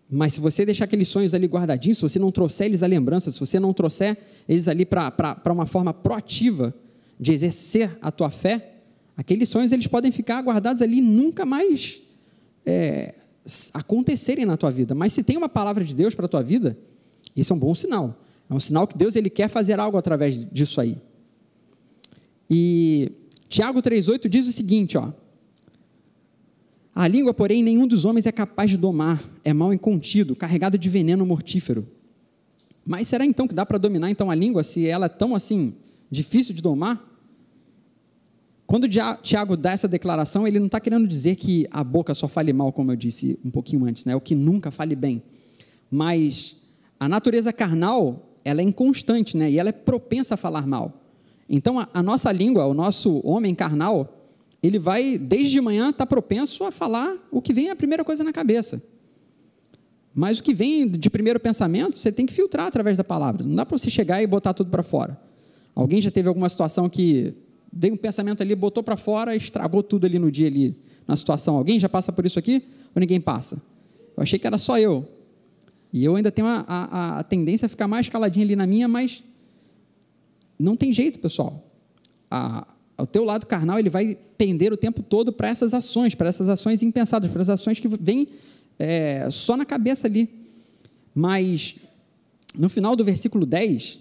Mas 0.09 0.33
se 0.33 0.41
você 0.41 0.65
deixar 0.65 0.85
aqueles 0.85 1.07
sonhos 1.07 1.33
ali 1.33 1.47
guardadinhos, 1.47 1.99
se 1.99 2.01
você 2.01 2.19
não 2.19 2.31
trouxer 2.31 2.67
eles 2.67 2.83
à 2.83 2.87
lembrança, 2.87 3.31
se 3.31 3.39
você 3.39 3.57
não 3.57 3.71
trouxer 3.73 4.17
eles 4.47 4.67
ali 4.67 4.85
para 4.85 5.41
uma 5.51 5.65
forma 5.65 5.93
proativa 5.93 6.73
de 7.17 7.31
exercer 7.31 7.97
a 8.01 8.11
tua 8.11 8.29
fé, 8.29 8.73
aqueles 9.15 9.47
sonhos 9.47 9.71
eles 9.71 9.87
podem 9.87 10.11
ficar 10.11 10.41
guardados 10.41 10.81
ali 10.81 10.97
e 10.97 11.01
nunca 11.01 11.45
mais 11.45 12.01
é, 12.65 13.15
acontecerem 13.73 14.45
na 14.45 14.57
tua 14.57 14.69
vida. 14.69 14.93
Mas 14.93 15.13
se 15.13 15.23
tem 15.23 15.37
uma 15.37 15.49
palavra 15.49 15.83
de 15.83 15.95
Deus 15.95 16.13
para 16.13 16.25
a 16.25 16.29
tua 16.29 16.43
vida, 16.43 16.77
isso 17.35 17.53
é 17.53 17.55
um 17.55 17.59
bom 17.59 17.73
sinal. 17.73 18.19
É 18.49 18.53
um 18.53 18.59
sinal 18.59 18.87
que 18.87 18.97
Deus 18.97 19.15
ele 19.15 19.29
quer 19.29 19.49
fazer 19.49 19.79
algo 19.79 19.97
através 19.97 20.45
disso 20.51 20.79
aí. 20.79 20.97
E 22.49 23.11
Tiago 23.49 23.81
3,8 23.81 24.27
diz 24.27 24.47
o 24.47 24.51
seguinte, 24.51 24.97
ó. 24.97 25.11
A 26.95 27.07
língua, 27.07 27.33
porém, 27.33 27.61
nenhum 27.61 27.85
dos 27.85 28.05
homens 28.05 28.25
é 28.25 28.31
capaz 28.31 28.71
de 28.71 28.77
domar, 28.77 29.23
é 29.43 29.53
mal 29.53 29.71
incontido, 29.73 30.35
carregado 30.35 30.77
de 30.77 30.89
veneno 30.89 31.25
mortífero. 31.25 31.87
Mas 32.83 33.07
será 33.07 33.25
então 33.25 33.47
que 33.47 33.53
dá 33.53 33.65
para 33.65 33.77
dominar 33.77 34.09
então 34.09 34.31
a 34.31 34.35
língua 34.35 34.63
se 34.63 34.87
ela 34.87 35.05
é 35.05 35.09
tão 35.09 35.35
assim 35.35 35.75
difícil 36.09 36.55
de 36.55 36.61
domar? 36.61 37.05
Quando 38.67 38.85
Tiago 39.23 39.55
dá 39.55 39.71
essa 39.71 39.87
declaração, 39.87 40.45
ele 40.45 40.59
não 40.59 40.65
está 40.65 40.77
querendo 40.77 41.07
dizer 41.07 41.37
que 41.37 41.65
a 41.71 41.81
boca 41.85 42.13
só 42.13 42.27
fale 42.27 42.51
mal, 42.51 42.73
como 42.73 42.91
eu 42.91 42.97
disse 42.97 43.39
um 43.43 43.49
pouquinho 43.49 43.85
antes, 43.85 44.03
né? 44.03 44.13
o 44.13 44.19
que 44.19 44.35
nunca 44.35 44.69
fale 44.69 44.93
bem. 44.93 45.23
Mas 45.89 46.63
a 46.99 47.07
natureza 47.07 47.53
carnal, 47.53 48.29
ela 48.43 48.59
é 48.59 48.63
inconstante, 48.65 49.37
né? 49.37 49.49
e 49.49 49.57
ela 49.57 49.69
é 49.69 49.71
propensa 49.71 50.33
a 50.33 50.37
falar 50.37 50.67
mal. 50.67 51.01
Então, 51.49 51.79
a, 51.79 51.87
a 51.93 52.03
nossa 52.03 52.29
língua, 52.29 52.65
o 52.65 52.73
nosso 52.73 53.25
homem 53.25 53.55
carnal, 53.55 54.27
ele 54.61 54.77
vai, 54.77 55.17
desde 55.17 55.53
de 55.53 55.61
manhã, 55.61 55.91
estar 55.91 55.99
tá 55.99 56.05
propenso 56.05 56.65
a 56.65 56.71
falar 56.71 57.15
o 57.31 57.41
que 57.41 57.53
vem 57.53 57.69
a 57.69 57.75
primeira 57.75 58.03
coisa 58.03 58.21
na 58.21 58.33
cabeça. 58.33 58.83
Mas 60.13 60.39
o 60.39 60.43
que 60.43 60.53
vem 60.53 60.89
de 60.89 61.09
primeiro 61.09 61.39
pensamento, 61.39 61.95
você 61.95 62.11
tem 62.11 62.25
que 62.25 62.33
filtrar 62.33 62.67
através 62.67 62.97
da 62.97 63.03
palavra. 63.05 63.45
Não 63.45 63.55
dá 63.55 63.65
para 63.65 63.77
você 63.77 63.89
chegar 63.89 64.21
e 64.21 64.27
botar 64.27 64.53
tudo 64.53 64.69
para 64.69 64.83
fora. 64.83 65.17
Alguém 65.73 66.01
já 66.01 66.11
teve 66.11 66.27
alguma 66.27 66.49
situação 66.49 66.89
que 66.89 67.33
deu 67.77 67.93
um 67.93 67.97
pensamento 67.97 68.41
ali, 68.41 68.55
botou 68.55 68.81
para 68.81 68.97
fora, 68.97 69.35
estragou 69.35 69.83
tudo 69.83 70.05
ali 70.05 70.17
no 70.17 70.31
dia 70.31 70.47
ali, 70.47 70.75
na 71.07 71.15
situação. 71.15 71.55
Alguém 71.55 71.79
já 71.79 71.87
passa 71.87 72.11
por 72.11 72.25
isso 72.25 72.39
aqui 72.39 72.63
ou 72.95 72.99
ninguém 72.99 73.21
passa? 73.21 73.61
Eu 74.15 74.23
achei 74.23 74.39
que 74.39 74.47
era 74.47 74.57
só 74.57 74.79
eu. 74.79 75.07
E 75.93 76.03
eu 76.03 76.15
ainda 76.15 76.31
tenho 76.31 76.47
a, 76.47 76.65
a, 76.67 77.19
a 77.19 77.23
tendência 77.23 77.67
a 77.67 77.69
ficar 77.69 77.87
mais 77.87 78.09
caladinho 78.09 78.45
ali 78.45 78.55
na 78.55 78.65
minha, 78.65 78.87
mas 78.87 79.23
não 80.57 80.75
tem 80.75 80.91
jeito, 80.91 81.19
pessoal. 81.19 81.63
A, 82.31 82.67
o 82.97 83.05
teu 83.05 83.23
lado 83.23 83.45
carnal 83.45 83.77
ele 83.77 83.91
vai 83.91 84.17
pender 84.37 84.73
o 84.73 84.77
tempo 84.77 85.03
todo 85.03 85.31
para 85.31 85.47
essas 85.47 85.73
ações, 85.73 86.15
para 86.15 86.29
essas 86.29 86.49
ações 86.49 86.81
impensadas, 86.81 87.29
para 87.29 87.41
as 87.41 87.49
ações 87.49 87.79
que 87.79 87.87
vêm 87.87 88.27
é, 88.79 89.29
só 89.29 89.55
na 89.55 89.65
cabeça 89.65 90.07
ali. 90.07 90.27
Mas 91.13 91.75
no 92.57 92.69
final 92.69 92.95
do 92.95 93.03
versículo 93.03 93.45
10, 93.45 93.99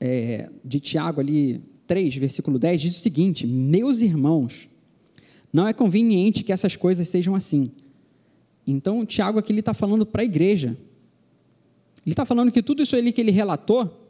é, 0.00 0.48
de 0.64 0.78
Tiago 0.78 1.20
ali 1.20 1.75
3, 1.86 2.14
versículo 2.16 2.58
10, 2.58 2.80
diz 2.80 2.96
o 2.96 3.00
seguinte: 3.00 3.46
Meus 3.46 4.00
irmãos, 4.00 4.68
não 5.52 5.66
é 5.66 5.72
conveniente 5.72 6.42
que 6.42 6.52
essas 6.52 6.76
coisas 6.76 7.08
sejam 7.08 7.34
assim. 7.34 7.70
Então, 8.66 9.06
Tiago 9.06 9.38
aqui 9.38 9.52
está 9.54 9.72
falando 9.72 10.04
para 10.04 10.22
a 10.22 10.24
igreja. 10.24 10.76
Ele 12.04 12.12
está 12.12 12.24
falando 12.24 12.52
que 12.52 12.62
tudo 12.62 12.82
isso 12.82 12.94
ali 12.96 13.12
que 13.12 13.20
ele 13.20 13.30
relatou, 13.30 14.08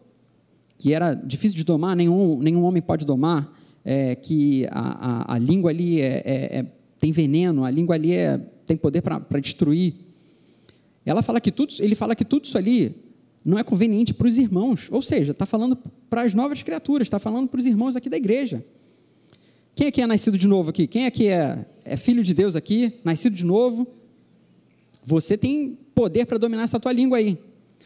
que 0.79 0.93
era 0.93 1.15
difícil 1.15 1.57
de 1.57 1.65
domar, 1.65 1.97
nenhum, 1.97 2.39
nenhum 2.39 2.63
homem 2.65 2.83
pode 2.83 3.07
domar, 3.07 3.53
é, 3.85 4.15
que 4.15 4.67
a, 4.71 5.33
a, 5.33 5.35
a, 5.35 5.39
língua 5.39 5.71
ali 5.71 6.01
é, 6.01 6.23
é, 6.25 6.59
é, 6.59 6.67
tem 6.99 7.13
veneno, 7.13 7.65
a 7.65 7.71
língua 7.71 7.95
ali 7.95 8.13
é, 8.13 8.39
tem 8.67 8.77
poder 8.77 9.01
para 9.01 9.41
destruir. 9.41 9.95
Ela 11.05 11.23
fala 11.23 11.41
que 11.41 11.53
tudo, 11.53 11.73
ele 11.79 11.95
fala 11.95 12.17
que 12.17 12.25
tudo 12.25 12.45
isso 12.45 12.59
ali 12.59 13.06
não 13.47 13.57
é 13.57 13.63
conveniente 13.63 14.13
para 14.13 14.27
os 14.27 14.39
irmãos, 14.39 14.89
ou 14.91 15.01
seja, 15.01 15.31
está 15.31 15.47
falando 15.47 15.79
para 16.11 16.23
as 16.23 16.35
novas 16.35 16.65
criaturas, 16.65 17.07
está 17.07 17.21
falando 17.21 17.49
para 17.49 17.61
os 17.61 17.65
irmãos 17.65 17.95
aqui 17.95 18.11
da 18.11 18.17
igreja. 18.17 18.65
Quem 19.73 19.87
aqui 19.87 20.03
é 20.03 20.07
nascido 20.07 20.37
de 20.37 20.49
novo 20.49 20.71
aqui? 20.71 20.89
Quem 20.89 21.07
aqui 21.07 21.29
é, 21.29 21.65
é 21.85 21.97
filho 21.97 22.25
de 22.25 22.35
Deus 22.35 22.57
aqui, 22.57 22.95
nascido 23.05 23.37
de 23.37 23.45
novo? 23.45 23.87
Você 25.05 25.39
tem 25.39 25.79
poder 25.95 26.27
para 26.27 26.39
dominar 26.39 26.65
essa 26.65 26.81
tua 26.81 26.93
língua 26.93 27.19
aí 27.19 27.39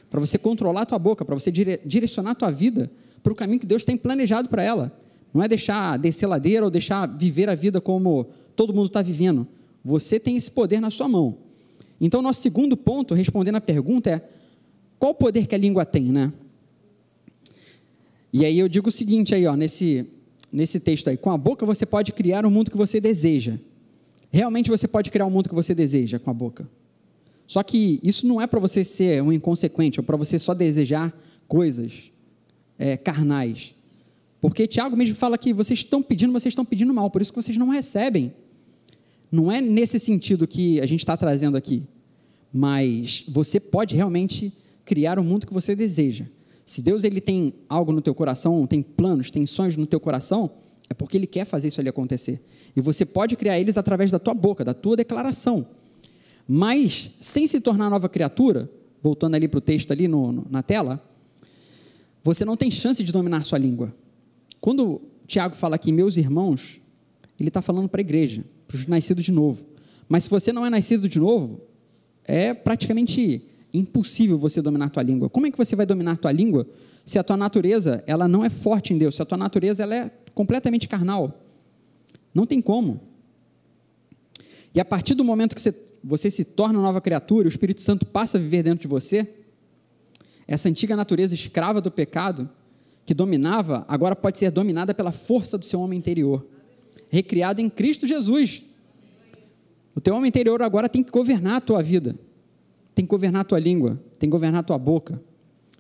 para 0.09 0.19
você 0.19 0.39
controlar 0.39 0.83
a 0.83 0.87
tua 0.87 0.99
boca, 0.99 1.27
para 1.27 1.35
você 1.35 1.53
dire 1.53 1.79
direcionar 1.85 2.31
a 2.31 2.35
tua 2.35 2.51
vida 2.51 2.91
para 3.23 3.33
o 3.33 3.37
caminho 3.37 3.61
que 3.61 3.67
Deus 3.67 3.85
tem 3.85 3.99
planejado 3.99 4.49
para 4.49 4.63
ela. 4.63 4.91
Não 5.33 5.43
é 5.43 5.47
deixar 5.47 5.99
descer 5.99 6.27
ladeira 6.27 6.65
ou 6.65 6.71
deixar 6.71 7.07
viver 7.07 7.51
a 7.51 7.55
vida 7.55 7.83
como 7.83 8.27
todo 8.57 8.73
mundo 8.73 8.87
está 8.87 9.03
vivendo. 9.03 9.47
Você 9.85 10.19
tem 10.19 10.39
esse 10.39 10.51
poder 10.51 10.81
na 10.81 10.91
sua 10.91 11.07
mão. 11.07 11.37
Então, 12.01 12.23
nosso 12.23 12.41
segundo 12.41 12.79
ponto, 12.79 13.15
respondendo 13.15 13.57
a 13.57 13.61
pergunta, 13.61 14.11
é 14.11 14.40
qual 15.01 15.13
o 15.13 15.15
poder 15.15 15.47
que 15.47 15.55
a 15.55 15.59
língua 15.59 15.87
tem, 15.87 16.13
né? 16.13 16.31
E 18.31 18.45
aí 18.45 18.59
eu 18.59 18.69
digo 18.69 18.91
o 18.91 18.93
seguinte 18.93 19.35
aí, 19.35 19.47
ó, 19.47 19.57
nesse, 19.57 20.07
nesse 20.53 20.79
texto 20.79 21.09
aí, 21.09 21.17
com 21.17 21.31
a 21.31 21.39
boca 21.39 21.65
você 21.65 21.87
pode 21.87 22.13
criar 22.13 22.45
o 22.45 22.51
mundo 22.51 22.71
que 22.71 22.77
você 22.77 23.01
deseja. 23.01 23.59
Realmente 24.31 24.69
você 24.69 24.87
pode 24.87 25.11
criar 25.11 25.25
o 25.25 25.31
mundo 25.31 25.49
que 25.49 25.55
você 25.55 25.75
deseja 25.75 26.19
com 26.19 26.31
a 26.31 26.35
boca. 26.35 26.69
Só 27.47 27.63
que 27.63 27.99
isso 28.03 28.27
não 28.27 28.41
é 28.41 28.47
para 28.47 28.61
você 28.61 28.85
ser 28.85 29.23
um 29.23 29.33
inconsequente, 29.33 29.99
ou 29.99 30.05
para 30.05 30.19
você 30.19 30.39
só 30.39 30.53
desejar 30.53 31.19
coisas 31.49 32.13
é, 32.79 32.97
carnais. 32.97 33.75
Porque 34.39 34.69
Tiago 34.69 34.97
mesmo 34.97 35.17
fala 35.17 35.39
que 35.39 35.55
vocês 35.55 35.81
estão 35.81 36.03
pedindo, 36.03 36.33
vocês 36.33 36.53
estão 36.53 36.65
pedindo 36.65 36.93
mal, 36.93 37.11
por 37.11 37.23
isso 37.23 37.33
que 37.33 37.43
vocês 37.43 37.57
não 37.57 37.71
recebem. 37.71 38.33
Não 39.33 39.51
é 39.51 39.63
nesse 39.63 39.99
sentido 39.99 40.47
que 40.47 40.79
a 40.79 40.87
gente 40.87 41.01
está 41.01 41.17
trazendo 41.17 41.57
aqui. 41.57 41.83
Mas 42.53 43.25
você 43.27 43.59
pode 43.59 43.97
realmente 43.97 44.53
criar 44.91 45.21
o 45.21 45.23
mundo 45.23 45.47
que 45.47 45.55
você 45.55 45.77
deseja. 45.77 46.25
Se 46.67 46.83
Deus 46.83 47.05
ele 47.05 47.21
tem 47.21 47.55
algo 47.69 47.93
no 47.93 48.01
teu 48.03 48.13
coração, 48.13 48.67
tem 48.67 48.83
planos, 48.83 49.31
tem 49.31 49.47
sonhos 49.47 49.77
no 49.77 49.87
teu 49.87 50.01
coração, 50.01 50.51
é 50.89 50.95
porque 50.95 51.17
Ele 51.17 51.29
quer 51.29 51.45
fazer 51.45 51.69
isso 51.69 51.81
ali 51.81 51.89
acontecer. 51.89 52.43
E 52.75 52.81
você 52.81 53.07
pode 53.07 53.37
criar 53.37 53.57
eles 53.57 53.79
através 53.79 54.11
da 54.11 54.19
tua 54.19 54.35
boca, 54.35 54.65
da 54.65 54.75
tua 54.75 54.97
declaração. 54.97 55.65
Mas, 56.47 57.13
sem 57.21 57.47
se 57.47 57.61
tornar 57.61 57.89
nova 57.89 58.09
criatura, 58.09 58.69
voltando 59.01 59.37
ali 59.37 59.47
para 59.47 59.59
o 59.59 59.61
texto 59.61 59.93
ali 59.93 60.09
no, 60.09 60.33
no, 60.33 60.47
na 60.51 60.61
tela, 60.61 61.01
você 62.25 62.45
não 62.45 62.57
tem 62.57 62.69
chance 62.69 63.05
de 63.05 63.13
dominar 63.13 63.45
sua 63.45 63.59
língua. 63.59 63.95
Quando 64.61 65.01
Tiago 65.25 65.55
fala 65.55 65.77
aqui, 65.77 65.93
meus 65.93 66.17
irmãos, 66.17 66.81
ele 67.39 67.49
está 67.49 67.63
falando 67.63 67.89
para 67.89 68.01
a 68.01 68.03
igreja, 68.03 68.45
para 68.67 68.75
os 68.75 68.89
nascidos 68.89 69.25
de 69.25 69.31
novo. 69.31 69.65
Mas 70.09 70.25
se 70.25 70.31
você 70.31 70.53
não 70.53 70.67
é 70.67 70.71
nascido 70.71 71.09
de 71.09 71.21
novo, 71.21 71.61
é 72.25 72.53
praticamente 72.53 73.50
impossível 73.73 74.39
você 74.39 74.61
dominar 74.61 74.87
a 74.87 74.91
tua 74.91 75.03
língua. 75.03 75.29
Como 75.29 75.47
é 75.47 75.51
que 75.51 75.59
você 75.59 75.77
vai 75.77 75.87
dominar 75.87 76.13
a 76.13 76.17
tua 76.17 76.33
língua 76.33 76.67
se 77.05 77.19
a 77.19 77.25
tua 77.25 77.37
natureza 77.37 78.05
ela 78.07 78.29
não 78.29 78.45
é 78.45 78.51
forte 78.51 78.93
em 78.93 78.99
Deus, 78.99 79.17
se 79.17 79.23
a 79.23 79.25
tua 79.25 79.39
natureza 79.39 79.83
ela 79.83 79.95
é 79.95 80.11
completamente 80.35 80.89
carnal? 80.89 81.41
Não 82.35 82.47
tem 82.47 82.61
como. 82.61 83.01
E 84.75 84.81
a 84.81 84.85
partir 84.85 85.15
do 85.15 85.25
momento 85.25 85.55
que 85.55 85.63
você 85.63 85.91
você 86.03 86.31
se 86.31 86.45
torna 86.45 86.79
nova 86.79 87.01
criatura, 87.01 87.47
o 87.47 87.49
Espírito 87.49 87.83
Santo 87.83 88.07
passa 88.07 88.39
a 88.39 88.41
viver 88.41 88.63
dentro 88.63 88.81
de 88.81 88.89
você, 88.89 89.29
essa 90.47 90.69
antiga 90.69 90.97
natureza 90.97 91.35
escrava 91.35 91.81
do 91.81 91.91
pecado, 91.91 92.49
que 93.05 93.15
dominava, 93.15 93.85
agora 93.89 94.17
pode 94.17 94.39
ser 94.39 94.51
dominada 94.51 94.95
pela 94.95 95.13
força 95.13 95.59
do 95.59 95.65
seu 95.65 95.81
homem 95.81 95.99
interior, 95.99 96.45
recriado 97.09 97.61
em 97.61 97.69
Cristo 97.69 98.07
Jesus. 98.07 98.65
O 99.95 100.01
teu 100.01 100.15
homem 100.15 100.29
interior 100.29 100.63
agora 100.63 100.89
tem 100.89 101.03
que 101.03 101.11
governar 101.11 101.57
a 101.57 101.61
tua 101.61 101.83
vida, 101.83 102.17
tem 102.95 103.05
que 103.05 103.11
governar 103.11 103.43
a 103.43 103.45
tua 103.45 103.59
língua, 103.59 104.01
tem 104.19 104.29
que 104.29 104.33
governar 104.33 104.61
a 104.61 104.63
tua 104.63 104.79
boca, 104.79 105.21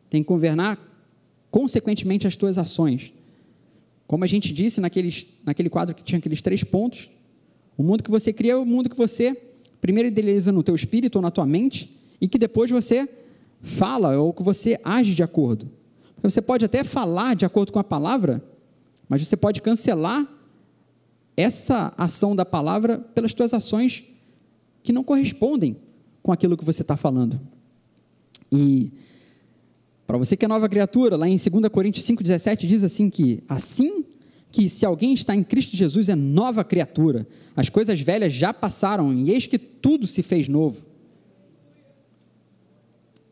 tem 0.08 0.22
que 0.22 0.28
governar, 0.28 0.78
consequentemente, 1.50 2.26
as 2.26 2.36
tuas 2.36 2.58
ações. 2.58 3.12
Como 4.06 4.24
a 4.24 4.26
gente 4.26 4.52
disse 4.52 4.80
naqueles, 4.80 5.28
naquele 5.44 5.70
quadro 5.70 5.94
que 5.94 6.02
tinha 6.02 6.18
aqueles 6.18 6.42
três 6.42 6.64
pontos, 6.64 7.10
o 7.76 7.82
mundo 7.82 8.02
que 8.02 8.10
você 8.10 8.32
cria 8.32 8.52
é 8.52 8.56
o 8.56 8.66
mundo 8.66 8.90
que 8.90 8.96
você 8.96 9.36
primeiro 9.80 10.08
idealiza 10.08 10.52
no 10.52 10.62
teu 10.62 10.74
espírito 10.74 11.16
ou 11.16 11.22
na 11.22 11.30
tua 11.30 11.46
mente 11.46 11.96
e 12.20 12.28
que 12.28 12.38
depois 12.38 12.70
você 12.70 13.08
fala 13.62 14.18
ou 14.18 14.32
que 14.32 14.42
você 14.42 14.78
age 14.84 15.14
de 15.14 15.22
acordo. 15.22 15.70
Você 16.22 16.42
pode 16.42 16.64
até 16.64 16.84
falar 16.84 17.34
de 17.34 17.46
acordo 17.46 17.72
com 17.72 17.78
a 17.78 17.84
palavra, 17.84 18.44
mas 19.08 19.26
você 19.26 19.36
pode 19.36 19.62
cancelar 19.62 20.26
essa 21.36 21.94
ação 21.96 22.36
da 22.36 22.44
palavra 22.44 22.98
pelas 22.98 23.32
tuas 23.32 23.54
ações 23.54 24.04
que 24.82 24.92
não 24.92 25.02
correspondem 25.02 25.76
com 26.30 26.34
aquilo 26.34 26.56
que 26.56 26.64
você 26.64 26.82
está 26.82 26.96
falando. 26.96 27.40
E 28.52 28.92
para 30.06 30.16
você 30.16 30.36
que 30.36 30.44
é 30.44 30.48
nova 30.48 30.68
criatura, 30.68 31.16
lá 31.16 31.28
em 31.28 31.36
2 31.36 31.68
Coríntios 31.72 32.06
5,17 32.06 32.68
diz 32.68 32.84
assim 32.84 33.10
que 33.10 33.42
assim 33.48 34.04
que 34.52 34.68
se 34.68 34.86
alguém 34.86 35.12
está 35.12 35.34
em 35.34 35.42
Cristo 35.42 35.76
Jesus 35.76 36.08
é 36.08 36.14
nova 36.14 36.62
criatura, 36.62 37.26
as 37.56 37.68
coisas 37.68 38.00
velhas 38.00 38.32
já 38.32 38.54
passaram 38.54 39.12
e 39.12 39.32
eis 39.32 39.46
que 39.46 39.58
tudo 39.58 40.06
se 40.06 40.22
fez 40.22 40.46
novo. 40.46 40.86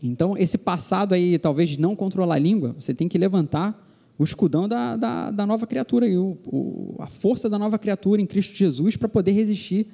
Então, 0.02 0.36
esse 0.36 0.58
passado 0.58 1.14
aí, 1.14 1.38
talvez 1.38 1.70
de 1.70 1.80
não 1.80 1.94
controlar 1.94 2.34
a 2.34 2.38
língua, 2.38 2.74
você 2.78 2.92
tem 2.92 3.08
que 3.08 3.18
levantar 3.18 3.84
o 4.18 4.24
escudão 4.24 4.68
da, 4.68 4.96
da, 4.96 5.30
da 5.30 5.46
nova 5.46 5.68
criatura, 5.68 6.06
e 6.06 6.16
o, 6.18 6.36
o, 6.46 6.96
a 6.98 7.06
força 7.06 7.48
da 7.48 7.58
nova 7.58 7.78
criatura 7.78 8.20
em 8.20 8.26
Cristo 8.26 8.56
Jesus 8.56 8.96
para 8.96 9.08
poder 9.08 9.32
resistir 9.32 9.86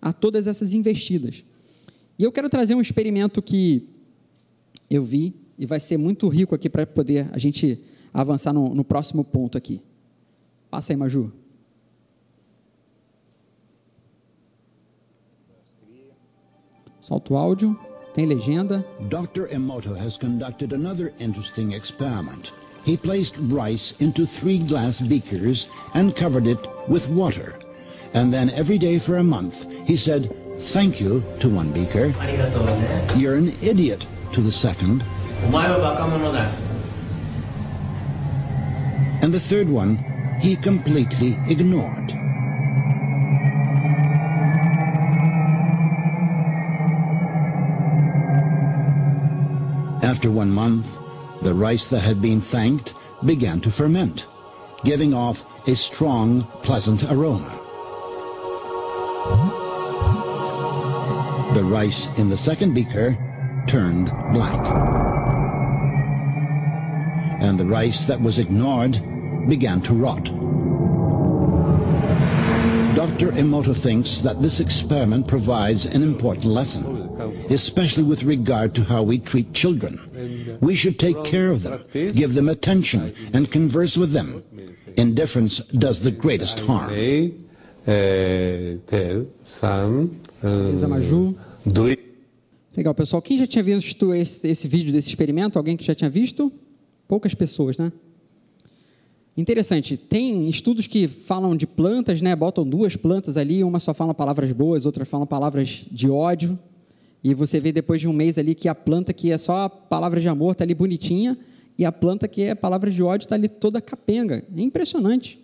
a 0.00 0.12
todas 0.12 0.46
essas 0.46 0.74
investidas. 0.74 1.44
E 2.22 2.24
eu 2.24 2.30
quero 2.30 2.48
trazer 2.48 2.76
um 2.76 2.80
experimento 2.80 3.42
que 3.42 3.84
eu 4.88 5.02
vi 5.02 5.34
e 5.58 5.66
vai 5.66 5.80
ser 5.80 5.96
muito 5.96 6.28
rico 6.28 6.54
aqui 6.54 6.70
para 6.70 6.86
poder 6.86 7.28
a 7.32 7.36
gente 7.36 7.80
avançar 8.14 8.52
no, 8.52 8.72
no 8.76 8.84
próximo 8.84 9.24
ponto 9.24 9.58
aqui. 9.58 9.82
Passa 10.70 10.92
aí, 10.92 10.96
Maju. 10.96 11.32
Solta 17.00 17.34
o 17.34 17.36
áudio, 17.36 17.76
tem 18.14 18.24
legenda. 18.24 18.86
Dr. 19.08 19.52
Emoto 19.52 19.92
has 19.92 20.16
conducted 20.16 20.72
another 20.72 21.12
interesting 21.18 21.72
experiment. 21.72 22.52
He 22.86 22.96
placed 22.96 23.36
rice 23.50 23.96
into 24.00 24.24
three 24.24 24.58
glass 24.58 25.00
beakers 25.00 25.66
and 25.92 26.14
covered 26.14 26.48
it 26.48 26.60
with 26.88 27.08
water. 27.08 27.58
And 28.14 28.30
then 28.32 28.48
every 28.50 28.78
day 28.78 29.00
for 29.00 29.16
a 29.16 29.24
month, 29.24 29.66
he 29.88 29.96
said, 29.96 30.30
thank 30.62 31.00
you 31.00 31.22
to 31.40 31.48
one 31.48 31.72
beaker. 31.72 32.12
You're 33.16 33.36
an 33.36 33.52
idiot 33.62 34.06
to 34.32 34.40
the 34.40 34.52
second. 34.52 35.04
And 39.22 39.32
the 39.32 39.40
third 39.40 39.68
one, 39.68 39.98
he 40.40 40.56
completely 40.56 41.36
ignored. 41.48 42.12
After 50.02 50.30
one 50.30 50.50
month, 50.50 50.98
the 51.42 51.54
rice 51.54 51.88
that 51.88 52.00
had 52.00 52.22
been 52.22 52.40
thanked 52.40 52.94
began 53.24 53.60
to 53.60 53.70
ferment, 53.70 54.26
giving 54.84 55.14
off 55.14 55.44
a 55.68 55.74
strong, 55.74 56.42
pleasant 56.62 57.04
aroma. 57.10 57.51
The 61.54 61.64
rice 61.64 62.08
in 62.18 62.30
the 62.30 62.36
second 62.36 62.72
beaker 62.74 63.16
turned 63.66 64.10
black. 64.32 64.66
And 67.42 67.60
the 67.60 67.66
rice 67.66 68.06
that 68.06 68.20
was 68.20 68.38
ignored 68.38 68.92
began 69.48 69.82
to 69.82 69.92
rot. 69.92 70.24
Dr. 72.94 73.32
Emoto 73.32 73.76
thinks 73.76 74.18
that 74.18 74.40
this 74.40 74.60
experiment 74.60 75.28
provides 75.28 75.84
an 75.84 76.02
important 76.02 76.46
lesson, 76.46 76.86
especially 77.50 78.04
with 78.04 78.22
regard 78.22 78.74
to 78.74 78.84
how 78.84 79.02
we 79.02 79.18
treat 79.18 79.52
children. 79.52 80.58
We 80.62 80.74
should 80.74 80.98
take 80.98 81.22
care 81.22 81.50
of 81.50 81.62
them, 81.62 81.84
give 81.92 82.32
them 82.34 82.48
attention, 82.48 83.14
and 83.34 83.50
converse 83.52 83.96
with 83.98 84.12
them. 84.12 84.42
Indifference 84.96 85.58
does 85.58 86.02
the 86.02 86.12
greatest 86.12 86.60
harm. 86.60 86.90
Beleza, 90.42 90.88
Maju. 90.88 91.36
Legal, 92.76 92.92
pessoal. 92.94 93.22
Quem 93.22 93.38
já 93.38 93.46
tinha 93.46 93.62
visto 93.62 94.12
esse, 94.12 94.48
esse 94.48 94.66
vídeo 94.66 94.92
desse 94.92 95.08
experimento? 95.08 95.56
Alguém 95.56 95.76
que 95.76 95.84
já 95.84 95.94
tinha 95.94 96.10
visto? 96.10 96.50
Poucas 97.06 97.32
pessoas, 97.32 97.76
né? 97.76 97.92
Interessante. 99.36 99.96
Tem 99.96 100.48
estudos 100.48 100.88
que 100.88 101.06
falam 101.06 101.56
de 101.56 101.64
plantas, 101.64 102.20
né? 102.20 102.34
Botam 102.34 102.68
duas 102.68 102.96
plantas 102.96 103.36
ali, 103.36 103.62
uma 103.62 103.78
só 103.78 103.94
fala 103.94 104.12
palavras 104.12 104.50
boas, 104.52 104.84
outra 104.84 105.04
fala 105.04 105.24
palavras 105.24 105.86
de 105.90 106.10
ódio. 106.10 106.58
E 107.22 107.34
você 107.34 107.60
vê 107.60 107.70
depois 107.70 108.00
de 108.00 108.08
um 108.08 108.12
mês 108.12 108.36
ali 108.36 108.54
que 108.54 108.68
a 108.68 108.74
planta 108.74 109.12
que 109.12 109.30
é 109.30 109.38
só 109.38 109.68
palavras 109.68 110.22
de 110.22 110.28
amor 110.28 110.52
está 110.52 110.64
ali 110.64 110.74
bonitinha 110.74 111.38
e 111.78 111.84
a 111.84 111.92
planta 111.92 112.26
que 112.26 112.42
é 112.42 112.54
palavras 112.54 112.92
de 112.94 113.02
ódio 113.02 113.26
está 113.26 113.36
ali 113.36 113.48
toda 113.48 113.80
capenga. 113.80 114.44
É 114.56 114.60
impressionante. 114.60 115.38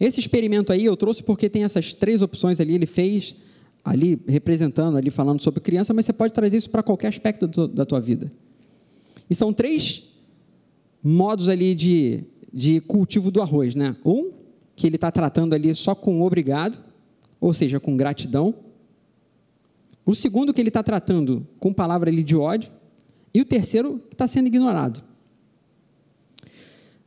Esse 0.00 0.18
experimento 0.18 0.72
aí 0.72 0.84
eu 0.84 0.96
trouxe 0.96 1.22
porque 1.22 1.48
tem 1.48 1.62
essas 1.62 1.94
três 1.94 2.20
opções 2.20 2.60
ali. 2.60 2.74
Ele 2.74 2.86
fez 2.86 3.36
ali 3.84 4.20
representando, 4.26 4.96
ali 4.96 5.10
falando 5.10 5.40
sobre 5.40 5.60
criança, 5.60 5.94
mas 5.94 6.06
você 6.06 6.12
pode 6.12 6.32
trazer 6.32 6.56
isso 6.56 6.70
para 6.70 6.82
qualquer 6.82 7.08
aspecto 7.08 7.46
da 7.68 7.84
tua 7.84 8.00
vida. 8.00 8.30
E 9.28 9.34
são 9.34 9.52
três 9.52 10.04
modos 11.02 11.48
ali 11.48 11.74
de, 11.74 12.24
de 12.52 12.80
cultivo 12.80 13.30
do 13.30 13.40
arroz, 13.40 13.74
né? 13.74 13.96
Um, 14.04 14.32
que 14.74 14.86
ele 14.86 14.96
está 14.96 15.10
tratando 15.10 15.54
ali 15.54 15.74
só 15.74 15.94
com 15.94 16.22
obrigado, 16.22 16.82
ou 17.40 17.52
seja, 17.52 17.80
com 17.80 17.96
gratidão. 17.96 18.54
O 20.04 20.14
segundo, 20.14 20.54
que 20.54 20.60
ele 20.60 20.68
está 20.68 20.82
tratando 20.82 21.46
com 21.58 21.72
palavra 21.72 22.10
ali 22.10 22.22
de 22.22 22.34
ódio. 22.34 22.70
E 23.34 23.40
o 23.40 23.44
terceiro, 23.44 24.02
que 24.08 24.14
está 24.14 24.26
sendo 24.26 24.46
ignorado. 24.46 25.02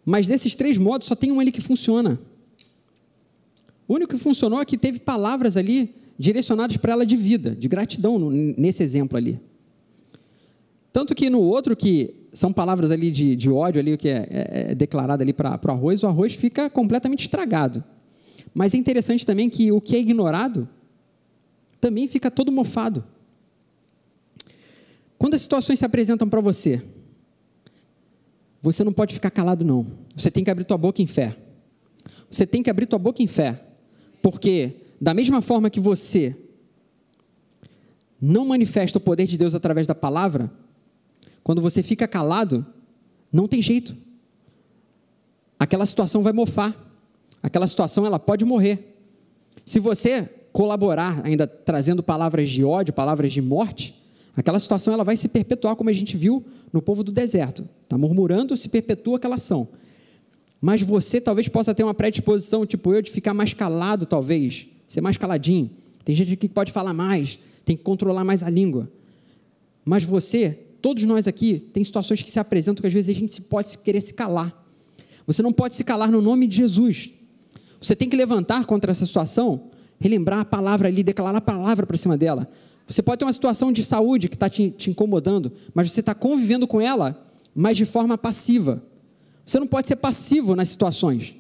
Mas 0.06 0.28
desses 0.28 0.56
três 0.56 0.78
modos, 0.78 1.08
só 1.08 1.16
tem 1.16 1.32
um 1.32 1.40
ali 1.40 1.52
que 1.52 1.62
funciona. 1.62 2.20
O 3.88 3.96
único 3.96 4.16
que 4.16 4.22
funcionou 4.22 4.62
é 4.62 4.66
que 4.66 4.78
teve 4.78 5.00
palavras 5.00 5.58
ali 5.58 5.96
direcionados 6.22 6.78
para 6.78 6.94
ela 6.94 7.06
de 7.06 7.18
vida, 7.18 7.56
de 7.56 7.68
gratidão 7.68 8.30
nesse 8.30 8.84
exemplo 8.84 9.18
ali. 9.18 9.40
Tanto 10.94 11.16
que 11.16 11.32
no 11.32 11.42
outro, 11.42 11.76
que 11.76 12.28
são 12.32 12.54
palavras 12.54 12.92
ali 12.92 13.10
de, 13.10 13.36
de 13.36 13.50
ódio, 13.50 13.80
ali, 13.80 13.94
o 13.94 13.98
que 13.98 14.08
é, 14.08 14.28
é, 14.30 14.72
é 14.72 14.76
declarado 14.76 15.24
ali 15.24 15.34
para 15.34 15.60
o 15.66 15.72
arroz, 15.72 16.04
o 16.04 16.08
arroz 16.08 16.36
fica 16.36 16.70
completamente 16.70 17.22
estragado. 17.22 17.84
Mas 18.54 18.76
é 18.76 18.78
interessante 18.78 19.26
também 19.26 19.50
que 19.50 19.72
o 19.72 19.82
que 19.82 19.96
é 19.96 20.00
ignorado 20.00 20.70
também 21.80 22.08
fica 22.08 22.30
todo 22.30 22.52
mofado. 22.52 23.04
Quando 25.18 25.34
as 25.34 25.42
situações 25.42 25.80
se 25.80 25.86
apresentam 25.86 26.30
para 26.30 26.40
você, 26.40 26.84
você 28.62 28.84
não 28.84 28.94
pode 28.94 29.16
ficar 29.16 29.32
calado, 29.32 29.66
não. 29.66 29.88
Você 30.16 30.30
tem 30.30 30.44
que 30.44 30.52
abrir 30.52 30.66
tua 30.66 30.78
boca 30.78 31.02
em 31.02 31.08
fé. 31.08 31.36
Você 32.30 32.46
tem 32.46 32.62
que 32.62 32.70
abrir 32.70 32.86
tua 32.86 33.00
boca 33.00 33.24
em 33.24 33.28
fé. 33.28 33.60
Porque 34.22 34.82
da 35.02 35.16
mesma 35.16 35.42
forma 35.42 35.72
que 35.72 35.80
você 35.80 36.36
não 38.22 38.46
manifesta 38.46 39.00
o 39.00 39.02
poder 39.02 39.26
de 39.26 39.36
Deus 39.36 39.56
através 39.56 39.88
da 39.88 39.96
palavra, 39.96 40.52
quando 41.44 41.60
você 41.60 41.82
fica 41.82 42.08
calado, 42.08 42.64
não 43.34 43.48
tem 43.48 43.64
jeito. 43.64 43.96
Aquela 45.58 45.88
situação 45.88 46.22
vai 46.22 46.32
mofar. 46.32 46.76
Aquela 47.42 47.66
situação 47.68 48.06
ela 48.06 48.20
pode 48.20 48.46
morrer. 48.46 48.96
Se 49.66 49.80
você 49.80 50.30
colaborar 50.54 51.22
ainda 51.26 51.48
trazendo 51.48 52.04
palavras 52.04 52.48
de 52.48 52.64
ódio, 52.64 52.94
palavras 52.94 53.34
de 53.34 53.42
morte, 53.42 54.00
aquela 54.36 54.60
situação 54.60 54.94
ela 54.94 55.04
vai 55.04 55.18
se 55.18 55.30
perpetuar 55.30 55.76
como 55.76 55.90
a 55.90 55.94
gente 55.94 56.16
viu 56.16 56.46
no 56.72 56.82
povo 56.82 57.04
do 57.04 57.12
deserto. 57.12 57.68
Está 57.84 57.98
murmurando, 57.98 58.56
se 58.56 58.70
perpetua 58.70 59.18
aquela 59.18 59.38
ação. 59.38 59.68
Mas 60.62 60.84
você 60.84 61.20
talvez 61.20 61.48
possa 61.48 61.74
ter 61.74 61.84
uma 61.84 61.94
predisposição, 61.94 62.68
tipo 62.68 62.94
eu, 62.94 63.02
de 63.02 63.10
ficar 63.10 63.34
mais 63.34 63.52
calado, 63.52 64.06
talvez, 64.06 64.68
ser 64.92 65.00
mais 65.00 65.16
caladinho. 65.16 65.72
Tem 66.04 66.14
gente 66.14 66.36
que 66.36 66.50
pode 66.50 66.74
falar 66.74 66.94
mais, 66.94 67.40
tem 67.64 67.78
que 67.78 67.84
controlar 67.84 68.26
mais 68.26 68.44
a 68.44 68.50
língua. 68.50 68.92
Mas 69.86 70.04
você, 70.04 70.50
todos 70.82 71.04
nós 71.06 71.30
aqui, 71.30 71.60
tem 71.72 71.82
situações 71.82 72.22
que 72.22 72.30
se 72.30 72.38
apresentam 72.38 72.82
que 72.82 72.88
às 72.88 72.94
vezes 72.94 73.16
a 73.16 73.18
gente 73.18 73.42
pode 73.44 73.78
querer 73.78 74.02
se 74.02 74.14
calar. 74.14 74.54
Você 75.26 75.42
não 75.42 75.54
pode 75.54 75.76
se 75.76 75.86
calar 75.86 76.12
no 76.12 76.22
nome 76.22 76.46
de 76.46 76.58
Jesus. 76.58 77.10
Você 77.80 77.96
tem 77.96 78.10
que 78.10 78.18
levantar 78.18 78.66
contra 78.66 78.92
essa 78.92 79.06
situação, 79.06 79.70
relembrar 79.98 80.40
a 80.40 80.46
palavra 80.46 80.90
ali, 80.90 81.04
declarar 81.04 81.38
a 81.38 81.42
palavra 81.42 81.86
para 81.86 81.96
cima 81.96 82.18
dela. 82.18 82.52
Você 82.86 83.02
pode 83.02 83.20
ter 83.20 83.26
uma 83.26 83.32
situação 83.32 83.72
de 83.72 83.86
saúde 83.86 84.28
que 84.28 84.36
está 84.36 84.50
te, 84.50 84.72
te 84.72 84.90
incomodando, 84.90 85.54
mas 85.74 85.90
você 85.90 86.02
está 86.02 86.14
convivendo 86.14 86.68
com 86.68 86.82
ela, 86.82 87.26
mas 87.56 87.78
de 87.78 87.86
forma 87.86 88.18
passiva. 88.18 88.84
Você 89.46 89.58
não 89.58 89.68
pode 89.68 89.88
ser 89.88 89.96
passivo 89.96 90.54
nas 90.54 90.68
situações. 90.68 91.38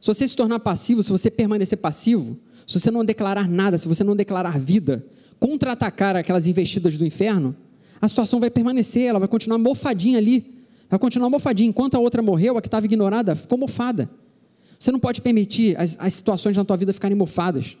Se 0.00 0.06
você 0.08 0.26
se 0.26 0.36
tornar 0.36 0.58
passivo, 0.60 1.02
se 1.02 1.10
você 1.10 1.30
permanecer 1.30 1.78
passivo, 1.78 2.38
se 2.66 2.78
você 2.78 2.90
não 2.90 3.04
declarar 3.04 3.48
nada, 3.48 3.78
se 3.78 3.86
você 3.86 4.02
não 4.02 4.16
declarar 4.16 4.58
vida, 4.58 5.04
contra-atacar 5.38 6.16
aquelas 6.16 6.46
investidas 6.46 6.96
do 6.96 7.06
inferno, 7.06 7.54
a 8.00 8.08
situação 8.08 8.40
vai 8.40 8.50
permanecer, 8.50 9.04
ela 9.04 9.18
vai 9.18 9.28
continuar 9.28 9.58
mofadinha 9.58 10.18
ali. 10.18 10.54
Vai 10.88 10.98
continuar 10.98 11.30
mofadinha. 11.30 11.68
Enquanto 11.68 11.94
a 11.94 11.98
outra 11.98 12.22
morreu, 12.22 12.56
a 12.56 12.62
que 12.62 12.68
estava 12.68 12.86
ignorada 12.86 13.34
ficou 13.34 13.58
mofada. 13.58 14.08
Você 14.78 14.92
não 14.92 14.98
pode 14.98 15.20
permitir 15.20 15.78
as, 15.78 15.96
as 15.98 16.14
situações 16.14 16.56
na 16.56 16.64
tua 16.64 16.76
vida 16.76 16.92
ficarem 16.92 17.16
mofadas. 17.16 17.76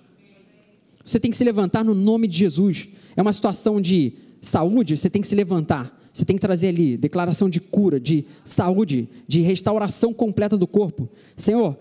Você 1.04 1.20
tem 1.20 1.30
que 1.30 1.36
se 1.36 1.44
levantar 1.44 1.84
no 1.84 1.94
nome 1.94 2.26
de 2.26 2.38
Jesus. 2.38 2.88
É 3.14 3.22
uma 3.22 3.32
situação 3.32 3.80
de 3.80 4.14
saúde, 4.40 4.96
você 4.96 5.08
tem 5.08 5.22
que 5.22 5.28
se 5.28 5.34
levantar. 5.34 5.94
Você 6.12 6.24
tem 6.24 6.36
que 6.36 6.40
trazer 6.40 6.68
ali 6.68 6.96
declaração 6.96 7.48
de 7.48 7.60
cura, 7.60 8.00
de 8.00 8.24
saúde, 8.42 9.06
de 9.28 9.42
restauração 9.42 10.14
completa 10.14 10.56
do 10.56 10.66
corpo. 10.66 11.08
Senhor, 11.36 11.76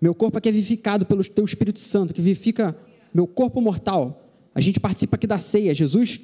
meu 0.00 0.14
corpo 0.14 0.38
aqui 0.38 0.48
é 0.48 0.52
vivificado 0.52 1.06
pelo 1.06 1.24
teu 1.24 1.44
Espírito 1.44 1.80
Santo, 1.80 2.12
que 2.12 2.20
vivifica 2.20 2.76
meu 3.12 3.26
corpo 3.26 3.60
mortal. 3.60 4.24
A 4.54 4.60
gente 4.60 4.78
participa 4.78 5.16
aqui 5.16 5.26
da 5.26 5.38
ceia. 5.38 5.74
Jesus 5.74 6.20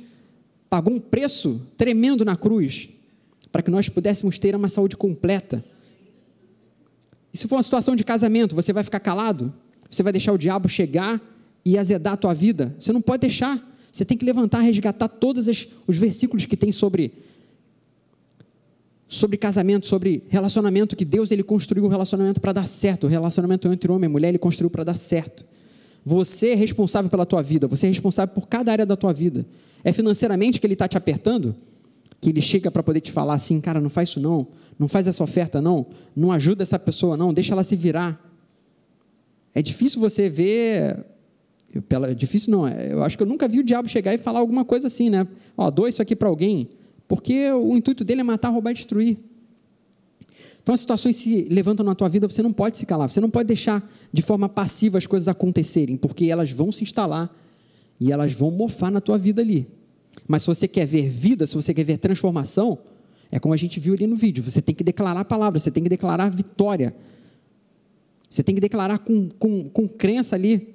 pagou 0.68 0.92
um 0.92 0.98
preço 0.98 1.66
tremendo 1.76 2.24
na 2.24 2.36
cruz 2.36 2.88
para 3.50 3.62
que 3.62 3.70
nós 3.70 3.88
pudéssemos 3.88 4.38
ter 4.38 4.54
uma 4.54 4.68
saúde 4.68 4.96
completa. 4.96 5.64
E 7.32 7.38
se 7.38 7.48
for 7.48 7.56
uma 7.56 7.62
situação 7.62 7.96
de 7.96 8.04
casamento, 8.04 8.54
você 8.54 8.72
vai 8.72 8.82
ficar 8.82 9.00
calado? 9.00 9.52
Você 9.90 10.02
vai 10.02 10.12
deixar 10.12 10.32
o 10.32 10.38
diabo 10.38 10.68
chegar 10.68 11.20
e 11.64 11.78
azedar 11.78 12.14
a 12.14 12.16
tua 12.16 12.34
vida? 12.34 12.74
Você 12.78 12.92
não 12.92 13.00
pode 13.00 13.22
deixar. 13.22 13.60
Você 13.92 14.04
tem 14.04 14.16
que 14.16 14.24
levantar, 14.24 14.60
resgatar 14.60 15.08
todos 15.08 15.46
os 15.86 15.98
versículos 15.98 16.46
que 16.46 16.56
tem 16.56 16.72
sobre 16.72 17.12
sobre 19.12 19.36
casamento, 19.36 19.86
sobre 19.86 20.24
relacionamento, 20.30 20.96
que 20.96 21.04
Deus 21.04 21.30
ele 21.30 21.42
construiu 21.42 21.84
o 21.84 21.88
relacionamento 21.88 22.40
para 22.40 22.50
dar 22.50 22.66
certo, 22.66 23.04
o 23.04 23.10
relacionamento 23.10 23.70
entre 23.70 23.92
homem 23.92 24.08
e 24.08 24.10
mulher 24.10 24.30
ele 24.30 24.38
construiu 24.38 24.70
para 24.70 24.84
dar 24.84 24.96
certo. 24.96 25.44
Você 26.02 26.52
é 26.52 26.54
responsável 26.54 27.10
pela 27.10 27.26
tua 27.26 27.42
vida, 27.42 27.68
você 27.68 27.84
é 27.84 27.90
responsável 27.90 28.34
por 28.34 28.48
cada 28.48 28.72
área 28.72 28.86
da 28.86 28.96
tua 28.96 29.12
vida. 29.12 29.44
É 29.84 29.92
financeiramente 29.92 30.58
que 30.58 30.66
ele 30.66 30.72
está 30.72 30.88
te 30.88 30.96
apertando? 30.96 31.54
Que 32.22 32.30
ele 32.30 32.40
chega 32.40 32.70
para 32.70 32.82
poder 32.82 33.02
te 33.02 33.12
falar 33.12 33.34
assim, 33.34 33.60
cara, 33.60 33.82
não 33.82 33.90
faz 33.90 34.08
isso 34.08 34.18
não, 34.18 34.46
não 34.78 34.88
faz 34.88 35.06
essa 35.06 35.22
oferta 35.22 35.60
não, 35.60 35.84
não 36.16 36.32
ajuda 36.32 36.62
essa 36.62 36.78
pessoa 36.78 37.14
não, 37.14 37.34
deixa 37.34 37.52
ela 37.52 37.62
se 37.62 37.76
virar. 37.76 38.18
É 39.54 39.60
difícil 39.60 40.00
você 40.00 40.30
ver, 40.30 41.04
é 42.08 42.14
difícil 42.14 42.50
não, 42.50 42.66
é, 42.66 42.90
eu 42.90 43.04
acho 43.04 43.18
que 43.18 43.22
eu 43.22 43.28
nunca 43.28 43.46
vi 43.46 43.60
o 43.60 43.62
diabo 43.62 43.90
chegar 43.90 44.14
e 44.14 44.18
falar 44.18 44.38
alguma 44.38 44.64
coisa 44.64 44.86
assim, 44.86 45.10
né? 45.10 45.28
Ó, 45.54 45.70
dou 45.70 45.86
isso 45.86 46.00
aqui 46.00 46.16
para 46.16 46.30
alguém, 46.30 46.70
porque 47.08 47.50
o 47.50 47.76
intuito 47.76 48.04
dele 48.04 48.20
é 48.20 48.24
matar, 48.24 48.50
roubar 48.50 48.70
e 48.70 48.74
destruir. 48.74 49.18
Então, 50.62 50.74
as 50.74 50.80
situações 50.80 51.16
se 51.16 51.48
levantam 51.50 51.84
na 51.84 51.94
tua 51.94 52.08
vida, 52.08 52.28
você 52.28 52.42
não 52.42 52.52
pode 52.52 52.78
se 52.78 52.86
calar, 52.86 53.10
você 53.10 53.20
não 53.20 53.30
pode 53.30 53.48
deixar 53.48 53.82
de 54.12 54.22
forma 54.22 54.48
passiva 54.48 54.96
as 54.96 55.06
coisas 55.06 55.26
acontecerem, 55.26 55.96
porque 55.96 56.26
elas 56.26 56.52
vão 56.52 56.70
se 56.70 56.84
instalar 56.84 57.34
e 57.98 58.12
elas 58.12 58.32
vão 58.32 58.50
mofar 58.50 58.90
na 58.90 59.00
tua 59.00 59.18
vida 59.18 59.42
ali. 59.42 59.66
Mas 60.28 60.42
se 60.42 60.48
você 60.48 60.68
quer 60.68 60.86
ver 60.86 61.08
vida, 61.08 61.46
se 61.46 61.54
você 61.54 61.74
quer 61.74 61.84
ver 61.84 61.98
transformação, 61.98 62.78
é 63.30 63.40
como 63.40 63.54
a 63.54 63.56
gente 63.56 63.80
viu 63.80 63.94
ali 63.94 64.06
no 64.06 64.14
vídeo, 64.14 64.44
você 64.44 64.62
tem 64.62 64.74
que 64.74 64.84
declarar 64.84 65.20
a 65.20 65.24
palavra, 65.24 65.58
você 65.58 65.70
tem 65.70 65.82
que 65.82 65.88
declarar 65.88 66.30
vitória. 66.30 66.94
Você 68.32 68.42
tem 68.42 68.54
que 68.54 68.60
declarar 68.62 68.98
com, 69.00 69.28
com, 69.38 69.68
com 69.68 69.86
crença 69.86 70.34
ali. 70.36 70.74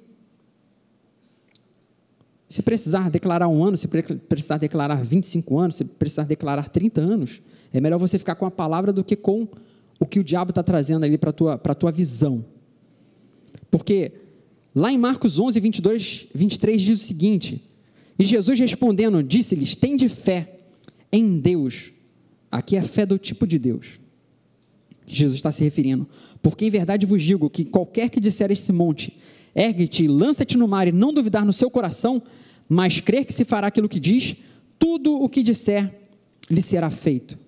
Se 2.48 2.62
precisar 2.62 3.10
declarar 3.10 3.48
um 3.48 3.62
ano, 3.62 3.76
se 3.76 3.86
precisar 4.28 4.56
declarar 4.56 5.02
25 5.02 5.58
anos, 5.58 5.76
se 5.76 5.84
precisar 5.84 6.24
declarar 6.24 6.68
30 6.70 7.00
anos, 7.00 7.42
é 7.72 7.80
melhor 7.80 7.98
você 7.98 8.18
ficar 8.18 8.34
com 8.36 8.46
a 8.46 8.50
palavra 8.50 8.92
do 8.92 9.04
que 9.04 9.14
com 9.14 9.46
o 10.00 10.06
que 10.06 10.18
o 10.18 10.24
diabo 10.24 10.50
está 10.50 10.62
trazendo 10.62 11.04
ali 11.04 11.18
para 11.18 11.30
a 11.30 11.32
tua, 11.32 11.58
tua 11.58 11.92
visão. 11.92 12.44
Porque 13.70 14.12
lá 14.74 14.90
em 14.90 14.96
Marcos 14.96 15.38
11, 15.38 15.60
22, 15.60 16.26
23 16.34 16.80
diz 16.80 17.02
o 17.02 17.06
seguinte: 17.06 17.62
E 18.18 18.24
Jesus 18.24 18.58
respondendo, 18.58 19.22
disse-lhes: 19.22 19.76
Tende 19.76 20.08
fé 20.08 20.56
em 21.12 21.38
Deus. 21.38 21.90
Aqui 22.50 22.76
é 22.76 22.80
a 22.80 22.84
fé 22.84 23.04
do 23.04 23.18
tipo 23.18 23.46
de 23.46 23.58
Deus 23.58 23.98
que 25.08 25.14
Jesus 25.14 25.36
está 25.36 25.50
se 25.50 25.64
referindo. 25.64 26.06
Porque 26.40 26.66
em 26.66 26.70
verdade 26.70 27.06
vos 27.06 27.22
digo 27.22 27.48
que 27.50 27.64
qualquer 27.64 28.10
que 28.10 28.20
disser 28.20 28.50
esse 28.52 28.70
monte, 28.70 29.16
ergue-te 29.54 30.06
lança-te 30.06 30.56
no 30.56 30.68
mar 30.68 30.86
e 30.86 30.92
não 30.92 31.12
duvidar 31.12 31.44
no 31.44 31.52
seu 31.52 31.70
coração, 31.70 32.22
mas 32.68 33.00
crer 33.00 33.24
que 33.24 33.32
se 33.32 33.44
fará 33.44 33.68
aquilo 33.68 33.88
que 33.88 33.98
diz, 33.98 34.36
tudo 34.78 35.14
o 35.14 35.28
que 35.28 35.42
disser 35.42 35.92
lhe 36.50 36.62
será 36.62 36.90
feito. 36.90 37.38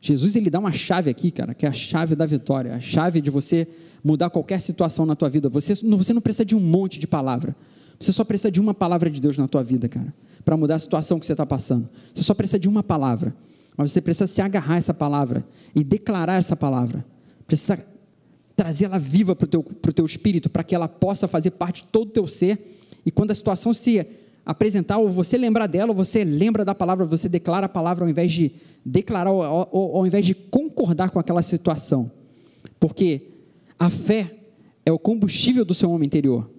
Jesus 0.00 0.34
ele 0.36 0.48
dá 0.48 0.58
uma 0.58 0.72
chave 0.72 1.10
aqui, 1.10 1.30
cara, 1.30 1.52
que 1.52 1.66
é 1.66 1.68
a 1.68 1.72
chave 1.72 2.14
da 2.14 2.24
vitória, 2.24 2.74
a 2.74 2.80
chave 2.80 3.20
de 3.20 3.28
você 3.28 3.68
mudar 4.02 4.30
qualquer 4.30 4.60
situação 4.60 5.04
na 5.04 5.14
tua 5.14 5.28
vida. 5.28 5.48
Você, 5.48 5.74
você 5.74 6.12
não 6.12 6.22
precisa 6.22 6.44
de 6.44 6.56
um 6.56 6.60
monte 6.60 6.98
de 6.98 7.06
palavra. 7.06 7.54
Você 7.98 8.12
só 8.12 8.24
precisa 8.24 8.50
de 8.50 8.58
uma 8.58 8.72
palavra 8.72 9.10
de 9.10 9.20
Deus 9.20 9.36
na 9.36 9.46
tua 9.46 9.62
vida, 9.62 9.86
cara, 9.88 10.14
para 10.42 10.56
mudar 10.56 10.76
a 10.76 10.78
situação 10.78 11.20
que 11.20 11.26
você 11.26 11.32
está 11.32 11.44
passando. 11.44 11.86
Você 12.14 12.22
só 12.22 12.32
precisa 12.32 12.58
de 12.58 12.66
uma 12.66 12.82
palavra, 12.82 13.34
mas 13.76 13.92
você 13.92 14.00
precisa 14.00 14.26
se 14.26 14.40
agarrar 14.40 14.76
a 14.76 14.78
essa 14.78 14.94
palavra 14.94 15.46
e 15.74 15.84
declarar 15.84 16.36
essa 16.36 16.56
palavra. 16.56 17.04
Precisa 17.46 17.84
trazer 18.56 18.86
ela 18.86 18.98
viva 18.98 19.36
para 19.36 19.44
o 19.44 19.48
teu, 19.48 19.62
teu 19.94 20.06
espírito, 20.06 20.48
para 20.48 20.64
que 20.64 20.74
ela 20.74 20.88
possa 20.88 21.28
fazer 21.28 21.50
parte 21.52 21.82
de 21.82 21.88
todo 21.88 22.08
o 22.08 22.12
teu 22.12 22.26
ser 22.26 22.79
e 23.04 23.10
quando 23.10 23.30
a 23.30 23.34
situação 23.34 23.72
se 23.72 24.06
apresentar, 24.44 24.98
ou 24.98 25.08
você 25.08 25.36
lembrar 25.36 25.66
dela, 25.66 25.90
ou 25.90 25.94
você 25.94 26.24
lembra 26.24 26.64
da 26.64 26.74
palavra, 26.74 27.04
você 27.04 27.28
declara 27.28 27.66
a 27.66 27.68
palavra 27.68 28.04
ao 28.04 28.10
invés 28.10 28.32
de 28.32 28.52
declarar, 28.84 29.30
ou, 29.30 29.68
ou, 29.70 29.96
ao 29.96 30.06
invés 30.06 30.24
de 30.24 30.34
concordar 30.34 31.10
com 31.10 31.18
aquela 31.18 31.42
situação. 31.42 32.10
Porque 32.78 33.22
a 33.78 33.90
fé 33.90 34.34
é 34.84 34.92
o 34.92 34.98
combustível 34.98 35.64
do 35.64 35.74
seu 35.74 35.90
homem 35.90 36.06
interior. 36.06 36.50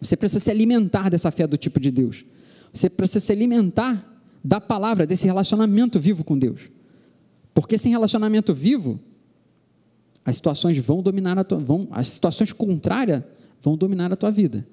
Você 0.00 0.16
precisa 0.16 0.40
se 0.40 0.50
alimentar 0.50 1.08
dessa 1.08 1.30
fé 1.30 1.46
do 1.46 1.56
tipo 1.56 1.80
de 1.80 1.90
Deus. 1.90 2.24
Você 2.72 2.88
precisa 2.88 3.20
se 3.20 3.32
alimentar 3.32 4.20
da 4.44 4.60
palavra, 4.60 5.06
desse 5.06 5.26
relacionamento 5.26 5.98
vivo 5.98 6.22
com 6.22 6.38
Deus. 6.38 6.70
Porque 7.52 7.76
sem 7.76 7.90
relacionamento 7.90 8.54
vivo, 8.54 9.00
as 10.24 10.36
situações 10.36 10.78
vão 10.78 11.02
dominar 11.02 11.38
a 11.38 11.44
tua, 11.44 11.58
vão, 11.58 11.88
as 11.90 12.08
situações 12.08 12.52
contrárias 12.52 13.22
vão 13.60 13.76
dominar 13.76 14.12
a 14.12 14.16
tua 14.16 14.30
vida. 14.30 14.66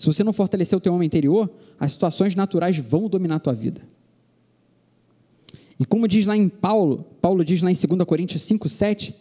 Se 0.00 0.06
você 0.06 0.24
não 0.24 0.32
fortalecer 0.32 0.78
o 0.78 0.80
teu 0.80 0.94
homem 0.94 1.04
interior, 1.04 1.50
as 1.78 1.92
situações 1.92 2.34
naturais 2.34 2.78
vão 2.78 3.06
dominar 3.06 3.34
a 3.34 3.38
tua 3.38 3.52
vida. 3.52 3.82
E 5.78 5.84
como 5.84 6.08
diz 6.08 6.24
lá 6.24 6.34
em 6.34 6.48
Paulo, 6.48 7.04
Paulo 7.20 7.44
diz 7.44 7.60
lá 7.60 7.70
em 7.70 7.74
2 7.74 8.04
Coríntios 8.06 8.42
5, 8.44 8.66
7, 8.66 9.14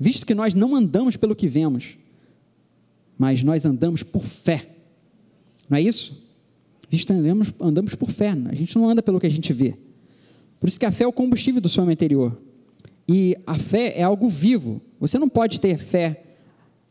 visto 0.00 0.24
que 0.24 0.34
nós 0.34 0.54
não 0.54 0.74
andamos 0.74 1.18
pelo 1.18 1.36
que 1.36 1.46
vemos, 1.46 1.98
mas 3.18 3.42
nós 3.42 3.66
andamos 3.66 4.02
por 4.02 4.24
fé. 4.24 4.70
Não 5.68 5.76
é 5.76 5.82
isso? 5.82 6.26
Visto 6.88 7.08
que 7.08 7.12
andamos, 7.12 7.52
andamos 7.60 7.94
por 7.94 8.10
fé, 8.10 8.30
a 8.30 8.54
gente 8.54 8.74
não 8.74 8.88
anda 8.88 9.02
pelo 9.02 9.20
que 9.20 9.26
a 9.26 9.30
gente 9.30 9.52
vê. 9.52 9.74
Por 10.58 10.66
isso 10.66 10.80
que 10.80 10.86
a 10.86 10.90
fé 10.90 11.04
é 11.04 11.06
o 11.06 11.12
combustível 11.12 11.60
do 11.60 11.68
seu 11.68 11.82
homem 11.82 11.92
interior. 11.92 12.40
E 13.06 13.36
a 13.46 13.58
fé 13.58 13.92
é 13.98 14.02
algo 14.02 14.30
vivo. 14.30 14.80
Você 14.98 15.18
não 15.18 15.28
pode 15.28 15.60
ter 15.60 15.76
fé 15.76 16.24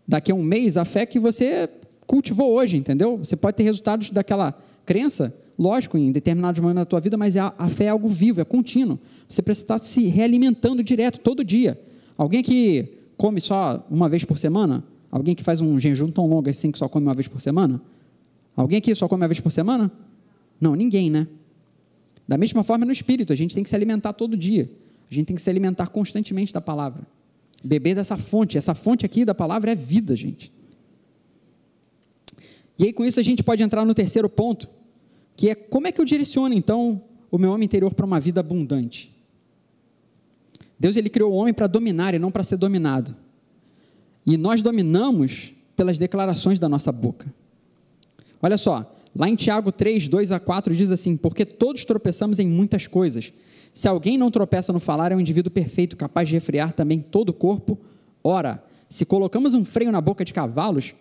daqui 0.08 0.32
a 0.32 0.36
um 0.36 0.43
mês, 0.43 0.77
a 0.77 0.86
fé 0.86 1.08
que 1.08 1.19
você 1.19 1.67
cultivou 2.12 2.52
hoje, 2.52 2.76
entendeu? 2.76 3.17
Você 3.19 3.38
pode 3.38 3.56
ter 3.56 3.63
resultados 3.63 4.10
daquela 4.10 4.54
crença, 4.86 5.34
lógico, 5.58 5.97
em 5.97 6.12
determinados 6.12 6.60
momentos 6.60 6.82
da 6.82 6.86
tua 6.86 7.00
vida, 7.00 7.15
mas 7.15 7.38
a, 7.38 7.54
a 7.58 7.69
fé 7.69 7.86
é 7.86 7.88
algo 7.88 8.10
vivo, 8.10 8.41
é 8.41 8.43
contínuo. 8.43 9.00
Você 9.30 9.41
precisa 9.41 9.63
estar 9.63 9.80
se 9.80 10.08
realimentando 10.08 10.84
direto, 10.84 11.21
todo 11.21 11.41
dia. 11.41 11.80
Alguém 12.17 12.43
que 12.43 12.97
come 13.15 13.39
só 13.39 13.88
uma 13.89 14.10
vez 14.10 14.26
por 14.26 14.38
semana? 14.38 14.84
Alguém 15.10 15.34
que 15.34 15.41
faz 15.41 15.62
um 15.62 15.80
jejum 15.80 16.12
tão 16.12 16.28
longo 16.28 16.50
assim 16.50 16.69
que 16.69 16.78
só 16.78 16.89
come 16.89 17.08
uma 17.08 17.13
vez 17.13 17.30
por 17.30 17.39
semana? 17.39 17.82
Alguém 18.58 18.80
aqui 18.80 18.93
só 18.93 19.08
come 19.08 19.21
uma 19.21 19.30
vez 19.30 19.39
por 19.39 19.50
semana? 19.50 19.89
Não, 20.60 20.76
ninguém, 20.76 21.10
né? 21.10 21.26
Da 22.28 22.38
mesma 22.38 22.62
forma 22.62 22.86
no 22.86 22.91
espírito, 22.91 23.32
a 23.32 23.38
gente 23.38 23.56
tem 23.56 23.63
que 23.63 23.69
se 23.69 23.76
alimentar 23.76 24.12
todo 24.12 24.36
dia. 24.36 24.69
A 25.10 25.13
gente 25.13 25.28
tem 25.28 25.36
que 25.38 25.41
se 25.41 25.50
alimentar 25.50 25.88
constantemente 25.88 26.52
da 26.52 26.60
palavra. 26.60 27.08
Beber 27.63 27.95
dessa 27.95 28.17
fonte. 28.17 28.58
Essa 28.58 28.76
fonte 28.76 29.06
aqui 29.06 29.24
da 29.24 29.34
palavra 29.34 29.71
é 29.71 29.76
vida, 29.76 30.13
gente. 30.13 30.52
E 32.78 32.86
aí, 32.86 32.94
com 32.94 33.06
isso, 33.06 33.20
a 33.20 33.24
gente 33.24 33.44
pode 33.44 33.62
entrar 33.62 33.86
no 33.86 33.94
terceiro 33.94 34.30
ponto, 34.30 34.68
que 35.36 35.50
é 35.50 35.56
como 35.56 35.88
é 35.88 35.92
que 35.92 36.00
eu 36.00 36.06
direciono, 36.06 36.54
então, 36.54 37.02
o 37.30 37.38
meu 37.38 37.52
homem 37.52 37.66
interior 37.66 37.94
para 37.94 38.06
uma 38.06 38.20
vida 38.20 38.40
abundante? 38.40 39.12
Deus 40.80 40.96
ele 40.96 41.10
criou 41.10 41.32
o 41.32 41.36
homem 41.36 41.54
para 41.54 41.68
dominar 41.68 42.14
e 42.16 42.20
não 42.20 42.32
para 42.32 42.44
ser 42.44 42.58
dominado. 42.58 43.16
E 44.26 44.36
nós 44.36 44.62
dominamos 44.62 45.54
pelas 45.76 45.98
declarações 45.98 46.58
da 46.58 46.68
nossa 46.68 46.92
boca. 46.92 47.32
Olha 48.42 48.58
só, 48.58 48.92
lá 49.16 49.30
em 49.30 49.36
Tiago 49.36 49.72
3, 49.72 50.08
2 50.08 50.32
a 50.32 50.40
4 50.40 50.76
diz 50.76 50.90
assim: 50.90 51.16
Porque 51.16 51.46
todos 51.46 51.86
tropeçamos 51.86 52.40
em 52.40 52.48
muitas 52.48 52.88
coisas. 52.88 53.32
Se 53.74 53.88
alguém 53.88 54.18
não 54.18 54.32
tropeça 54.32 54.74
no 54.74 54.80
falar, 54.80 55.12
é 55.12 55.16
um 55.16 55.20
indivíduo 55.20 55.52
perfeito, 55.52 55.96
capaz 55.96 56.28
de 56.28 56.34
refrear 56.34 56.74
também 56.74 57.00
todo 57.00 57.30
o 57.30 57.34
corpo. 57.34 57.78
Ora, 58.24 58.64
se 58.90 59.06
colocamos 59.06 59.54
um 59.54 59.64
freio 59.64 59.92
na 59.92 60.02
boca 60.02 60.26
de 60.26 60.34
cavalos, 60.34 60.94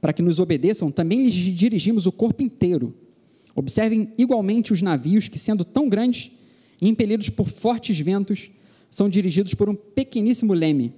para 0.00 0.12
que 0.12 0.22
nos 0.22 0.38
obedeçam, 0.40 0.90
também 0.90 1.24
lhes 1.24 1.34
dirigimos 1.34 2.06
o 2.06 2.12
corpo 2.12 2.42
inteiro. 2.42 2.94
Observem 3.54 4.12
igualmente 4.16 4.72
os 4.72 4.80
navios 4.80 5.28
que, 5.28 5.38
sendo 5.38 5.64
tão 5.64 5.88
grandes 5.88 6.30
e 6.80 6.88
impelidos 6.88 7.28
por 7.28 7.48
fortes 7.48 7.98
ventos, 7.98 8.50
são 8.90 9.08
dirigidos 9.08 9.54
por 9.54 9.68
um 9.68 9.74
pequeníssimo 9.74 10.52
leme 10.52 10.94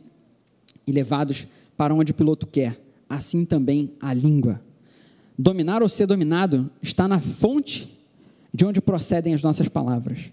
e 0.86 0.92
levados 0.92 1.46
para 1.76 1.94
onde 1.94 2.12
o 2.12 2.14
piloto 2.14 2.46
quer. 2.46 2.80
Assim 3.08 3.44
também 3.44 3.92
a 4.00 4.14
língua. 4.14 4.60
Dominar 5.36 5.82
ou 5.82 5.88
ser 5.88 6.06
dominado 6.06 6.70
está 6.80 7.08
na 7.08 7.20
fonte 7.20 7.88
de 8.54 8.64
onde 8.64 8.80
procedem 8.80 9.34
as 9.34 9.42
nossas 9.42 9.68
palavras. 9.68 10.30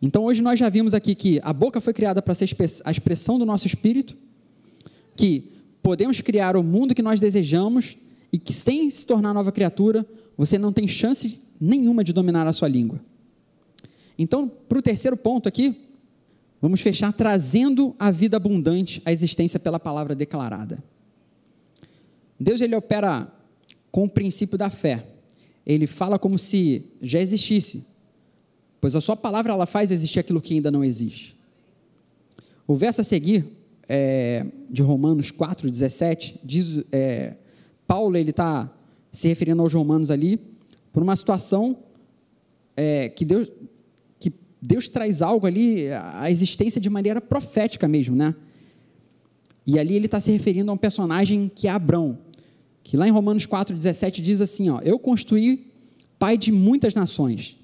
Então, 0.00 0.24
hoje 0.24 0.40
nós 0.40 0.58
já 0.58 0.68
vimos 0.68 0.94
aqui 0.94 1.14
que 1.14 1.40
a 1.42 1.52
boca 1.52 1.80
foi 1.80 1.92
criada 1.92 2.22
para 2.22 2.34
ser 2.34 2.48
a 2.84 2.90
expressão 2.90 3.38
do 3.38 3.44
nosso 3.44 3.66
espírito, 3.66 4.16
que 5.16 5.52
podemos 5.88 6.20
criar 6.20 6.54
o 6.54 6.62
mundo 6.62 6.94
que 6.94 7.00
nós 7.00 7.18
desejamos 7.18 7.96
e 8.30 8.38
que, 8.38 8.52
sem 8.52 8.90
se 8.90 9.06
tornar 9.06 9.32
nova 9.32 9.50
criatura, 9.50 10.04
você 10.36 10.58
não 10.58 10.70
tem 10.70 10.86
chance 10.86 11.40
nenhuma 11.58 12.04
de 12.04 12.12
dominar 12.12 12.46
a 12.46 12.52
sua 12.52 12.68
língua. 12.68 13.00
Então, 14.18 14.46
para 14.68 14.78
o 14.78 14.82
terceiro 14.82 15.16
ponto 15.16 15.48
aqui, 15.48 15.88
vamos 16.60 16.82
fechar 16.82 17.10
trazendo 17.14 17.96
a 17.98 18.10
vida 18.10 18.36
abundante 18.36 19.00
à 19.02 19.10
existência 19.10 19.58
pela 19.58 19.80
palavra 19.80 20.14
declarada. 20.14 20.84
Deus 22.38 22.60
ele 22.60 22.76
opera 22.76 23.26
com 23.90 24.04
o 24.04 24.10
princípio 24.10 24.58
da 24.58 24.68
fé. 24.68 25.06
Ele 25.64 25.86
fala 25.86 26.18
como 26.18 26.38
se 26.38 26.84
já 27.00 27.18
existisse, 27.18 27.86
pois 28.78 28.94
a 28.94 29.00
sua 29.00 29.16
palavra 29.16 29.54
ela 29.54 29.64
faz 29.64 29.90
existir 29.90 30.18
aquilo 30.18 30.42
que 30.42 30.52
ainda 30.52 30.70
não 30.70 30.84
existe. 30.84 31.34
O 32.66 32.76
verso 32.76 33.00
a 33.00 33.04
seguir, 33.04 33.57
é, 33.88 34.44
de 34.68 34.82
Romanos 34.82 35.30
4, 35.30 35.70
17, 35.70 36.40
diz, 36.44 36.84
é, 36.92 37.34
Paulo 37.86 38.16
ele 38.16 38.30
está 38.30 38.70
se 39.10 39.28
referindo 39.28 39.62
aos 39.62 39.72
romanos 39.72 40.10
ali, 40.10 40.38
por 40.92 41.02
uma 41.02 41.16
situação 41.16 41.78
é, 42.76 43.08
que, 43.08 43.24
Deus, 43.24 43.50
que 44.20 44.32
Deus 44.60 44.88
traz 44.88 45.22
algo 45.22 45.46
ali, 45.46 45.88
a 45.90 46.30
existência 46.30 46.80
de 46.80 46.90
maneira 46.90 47.20
profética 47.20 47.88
mesmo, 47.88 48.14
né? 48.14 48.34
E 49.66 49.78
ali 49.78 49.94
ele 49.94 50.06
está 50.06 50.18
se 50.18 50.30
referindo 50.30 50.70
a 50.70 50.74
um 50.74 50.78
personagem 50.78 51.50
que 51.54 51.66
é 51.66 51.70
Abrão, 51.70 52.18
que 52.82 52.96
lá 52.96 53.06
em 53.06 53.10
Romanos 53.10 53.46
4,17 53.46 54.22
diz 54.22 54.40
assim: 54.40 54.70
ó, 54.70 54.80
Eu 54.80 54.98
construí 54.98 55.70
pai 56.18 56.38
de 56.38 56.50
muitas 56.50 56.94
nações. 56.94 57.56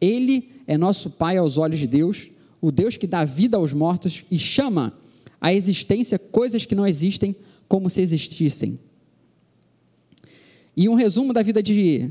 Ele 0.00 0.50
é 0.66 0.76
nosso 0.76 1.10
pai 1.10 1.38
aos 1.38 1.56
olhos 1.56 1.80
de 1.80 1.86
Deus, 1.86 2.28
o 2.60 2.70
Deus 2.70 2.96
que 2.96 3.06
dá 3.06 3.24
vida 3.24 3.56
aos 3.56 3.72
mortos 3.72 4.24
e 4.30 4.38
chama 4.38 4.92
à 5.40 5.52
existência 5.52 6.18
coisas 6.18 6.64
que 6.64 6.74
não 6.74 6.86
existem 6.86 7.34
como 7.68 7.90
se 7.90 8.00
existissem. 8.00 8.78
E 10.76 10.88
um 10.88 10.94
resumo 10.94 11.32
da 11.32 11.42
vida 11.42 11.62
de, 11.62 12.10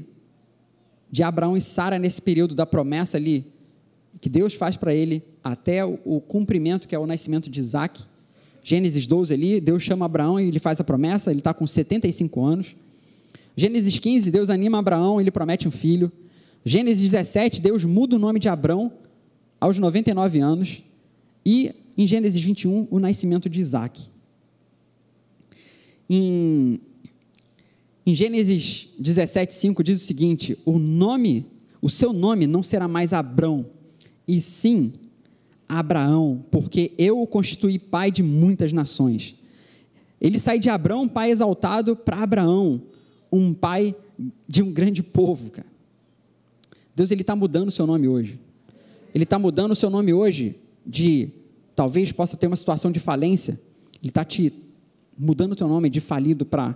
de 1.12 1.24
Abraão 1.24 1.56
e 1.56 1.62
Sara 1.62 1.98
nesse 1.98 2.22
período 2.22 2.54
da 2.54 2.66
promessa 2.66 3.18
ali, 3.18 3.46
que 4.20 4.30
Deus 4.30 4.54
faz 4.54 4.76
para 4.76 4.94
ele 4.94 5.24
até 5.44 5.86
o, 5.86 6.00
o, 6.04 6.20
cumprimento, 6.20 6.88
que 6.88 6.96
é 6.96 7.00
o 7.00 7.08
nascimento 7.08 7.50
de 7.50 7.60
Isaac. 7.60 8.04
Gênesis 8.63 9.08
12 9.08 9.34
ali, 9.34 9.62
Deus 9.62 9.84
chama 9.84 10.06
Abraão 10.06 10.40
e 10.40 10.48
ele 10.48 10.60
faz 10.60 10.82
a 10.82 10.84
promessa, 10.84 11.32
ele 11.32 11.40
está 11.40 11.54
com 11.54 11.66
75 11.66 12.44
anos. 12.44 12.76
Gênesis 13.56 13.98
15, 13.98 14.30
Deus 14.30 14.50
anima 14.50 14.80
Abraão, 14.80 15.22
ele 15.22 15.32
promete 15.32 15.68
um 15.68 15.72
filho. 15.72 16.12
Gênesis 16.66 17.12
17, 17.12 17.62
Deus 17.62 17.86
muda 17.86 18.18
o 18.18 18.20
nome 18.20 18.40
de 18.40 18.50
Abraão 18.50 18.92
aos 19.60 19.80
99 19.80 20.40
anos. 20.40 20.84
E 21.46 21.74
em 21.98 22.06
Gênesis 22.06 22.42
21, 22.42 22.88
o 22.92 23.00
nascimento 23.00 23.50
de 23.50 23.60
Isaac. 23.60 24.08
Em 26.10 26.80
em 28.08 28.16
Gênesis 28.16 28.88
17, 28.98 29.54
5 29.54 29.84
diz 29.84 30.02
o 30.02 30.06
seguinte: 30.06 30.58
o 30.64 30.80
nome, 30.80 31.46
o 31.82 31.90
seu 31.90 32.14
nome 32.14 32.48
não 32.48 32.64
será 32.64 32.88
mais 32.88 33.12
Abrão, 33.12 33.66
e 34.26 34.42
sim 34.42 34.94
Abraão, 35.68 36.42
porque 36.50 36.94
eu 36.98 37.22
o 37.22 37.28
constituí 37.28 37.78
pai 37.78 38.10
de 38.10 38.24
muitas 38.24 38.72
nações. 38.72 39.36
Ele 40.22 40.40
sai 40.40 40.58
de 40.58 40.70
Abrão, 40.70 41.06
pai 41.06 41.32
exaltado, 41.32 41.98
para 41.98 42.24
Abraão, 42.24 42.82
um 43.30 43.54
pai 43.54 43.94
de 44.48 44.64
um 44.64 44.72
grande 44.72 45.04
povo, 45.04 45.52
cara. 45.52 45.68
Deus 46.96 47.12
ele 47.12 47.24
está 47.24 47.36
mudando 47.36 47.68
o 47.68 47.72
seu 47.72 47.86
nome 47.86 48.08
hoje. 48.08 48.40
Ele 49.14 49.26
está 49.26 49.38
mudando 49.38 49.72
o 49.72 49.76
seu 49.76 49.90
nome 49.90 50.14
hoje 50.14 50.56
de 50.86 51.30
talvez 51.78 52.12
possa 52.12 52.36
ter 52.36 52.48
uma 52.48 52.56
situação 52.56 52.92
de 52.92 53.00
falência. 53.00 53.52
Ele 54.02 54.10
está 54.10 54.26
te 54.26 54.52
mudando 55.16 55.52
o 55.52 55.56
teu 55.56 55.68
nome 55.68 55.92
de 55.92 56.02
falido 56.02 56.44
para 56.44 56.76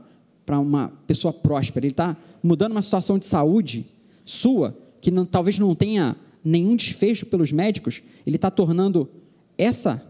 uma 0.60 0.90
pessoa 1.08 1.34
próspera, 1.34 1.88
ele 1.88 1.94
está 1.94 2.16
mudando 2.44 2.74
uma 2.74 2.84
situação 2.84 3.18
de 3.18 3.26
saúde 3.26 3.88
sua, 4.24 4.78
que 5.02 5.10
não, 5.10 5.26
talvez 5.26 5.58
não 5.58 5.74
tenha 5.74 6.16
nenhum 6.44 6.76
desfecho 6.76 7.26
pelos 7.26 7.52
médicos, 7.52 8.04
ele 8.28 8.36
está 8.36 8.52
tornando 8.52 9.10
essa 9.58 10.08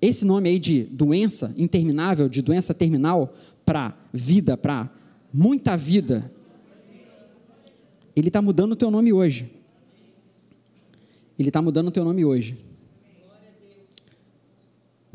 esse 0.00 0.24
nome 0.24 0.48
aí 0.48 0.58
de 0.58 0.84
doença 0.84 1.52
interminável, 1.56 2.28
de 2.28 2.42
doença 2.42 2.74
terminal, 2.74 3.34
para 3.64 3.96
vida, 4.12 4.56
para 4.56 4.90
muita 5.32 5.76
vida. 5.76 6.30
Ele 8.14 8.28
está 8.28 8.42
mudando 8.42 8.72
o 8.72 8.76
teu 8.76 8.90
nome 8.90 9.12
hoje. 9.12 9.50
Ele 11.38 11.48
está 11.48 11.62
mudando 11.62 11.88
o 11.88 11.90
teu 11.90 12.04
nome 12.04 12.22
hoje. 12.22 12.58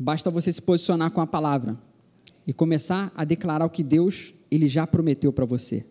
Basta 0.02 0.30
você 0.30 0.50
se 0.50 0.62
posicionar 0.62 1.10
com 1.10 1.20
a 1.20 1.26
palavra 1.26 1.76
e 2.46 2.54
começar 2.54 3.12
a 3.14 3.22
declarar 3.22 3.66
o 3.66 3.68
que 3.68 3.82
Deus 3.82 4.32
ele 4.50 4.66
já 4.66 4.86
prometeu 4.86 5.30
para 5.30 5.44
você. 5.44 5.84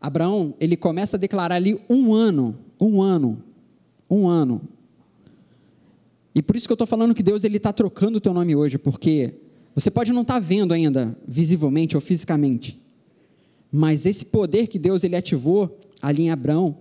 Abraão, 0.00 0.52
ele 0.58 0.76
começa 0.76 1.16
a 1.16 1.20
declarar 1.20 1.54
ali 1.54 1.80
um 1.88 2.12
ano, 2.12 2.58
um 2.80 3.00
ano, 3.00 3.40
um 4.10 4.26
ano. 4.26 4.60
E 6.34 6.42
por 6.42 6.56
isso 6.56 6.66
que 6.66 6.72
eu 6.72 6.74
estou 6.74 6.86
falando 6.86 7.14
que 7.14 7.22
Deus 7.22 7.44
ele 7.44 7.58
está 7.58 7.72
trocando 7.72 8.18
o 8.18 8.20
teu 8.20 8.34
nome 8.34 8.56
hoje, 8.56 8.76
porque 8.76 9.34
você 9.72 9.88
pode 9.88 10.12
não 10.12 10.22
estar 10.22 10.34
tá 10.34 10.40
vendo 10.40 10.74
ainda 10.74 11.16
visivelmente 11.28 11.96
ou 11.96 12.00
fisicamente, 12.00 12.76
mas 13.70 14.04
esse 14.04 14.26
poder 14.26 14.66
que 14.66 14.80
Deus 14.80 15.04
ele 15.04 15.14
ativou 15.14 15.78
ali 16.02 16.22
em 16.22 16.30
Abraão 16.32 16.76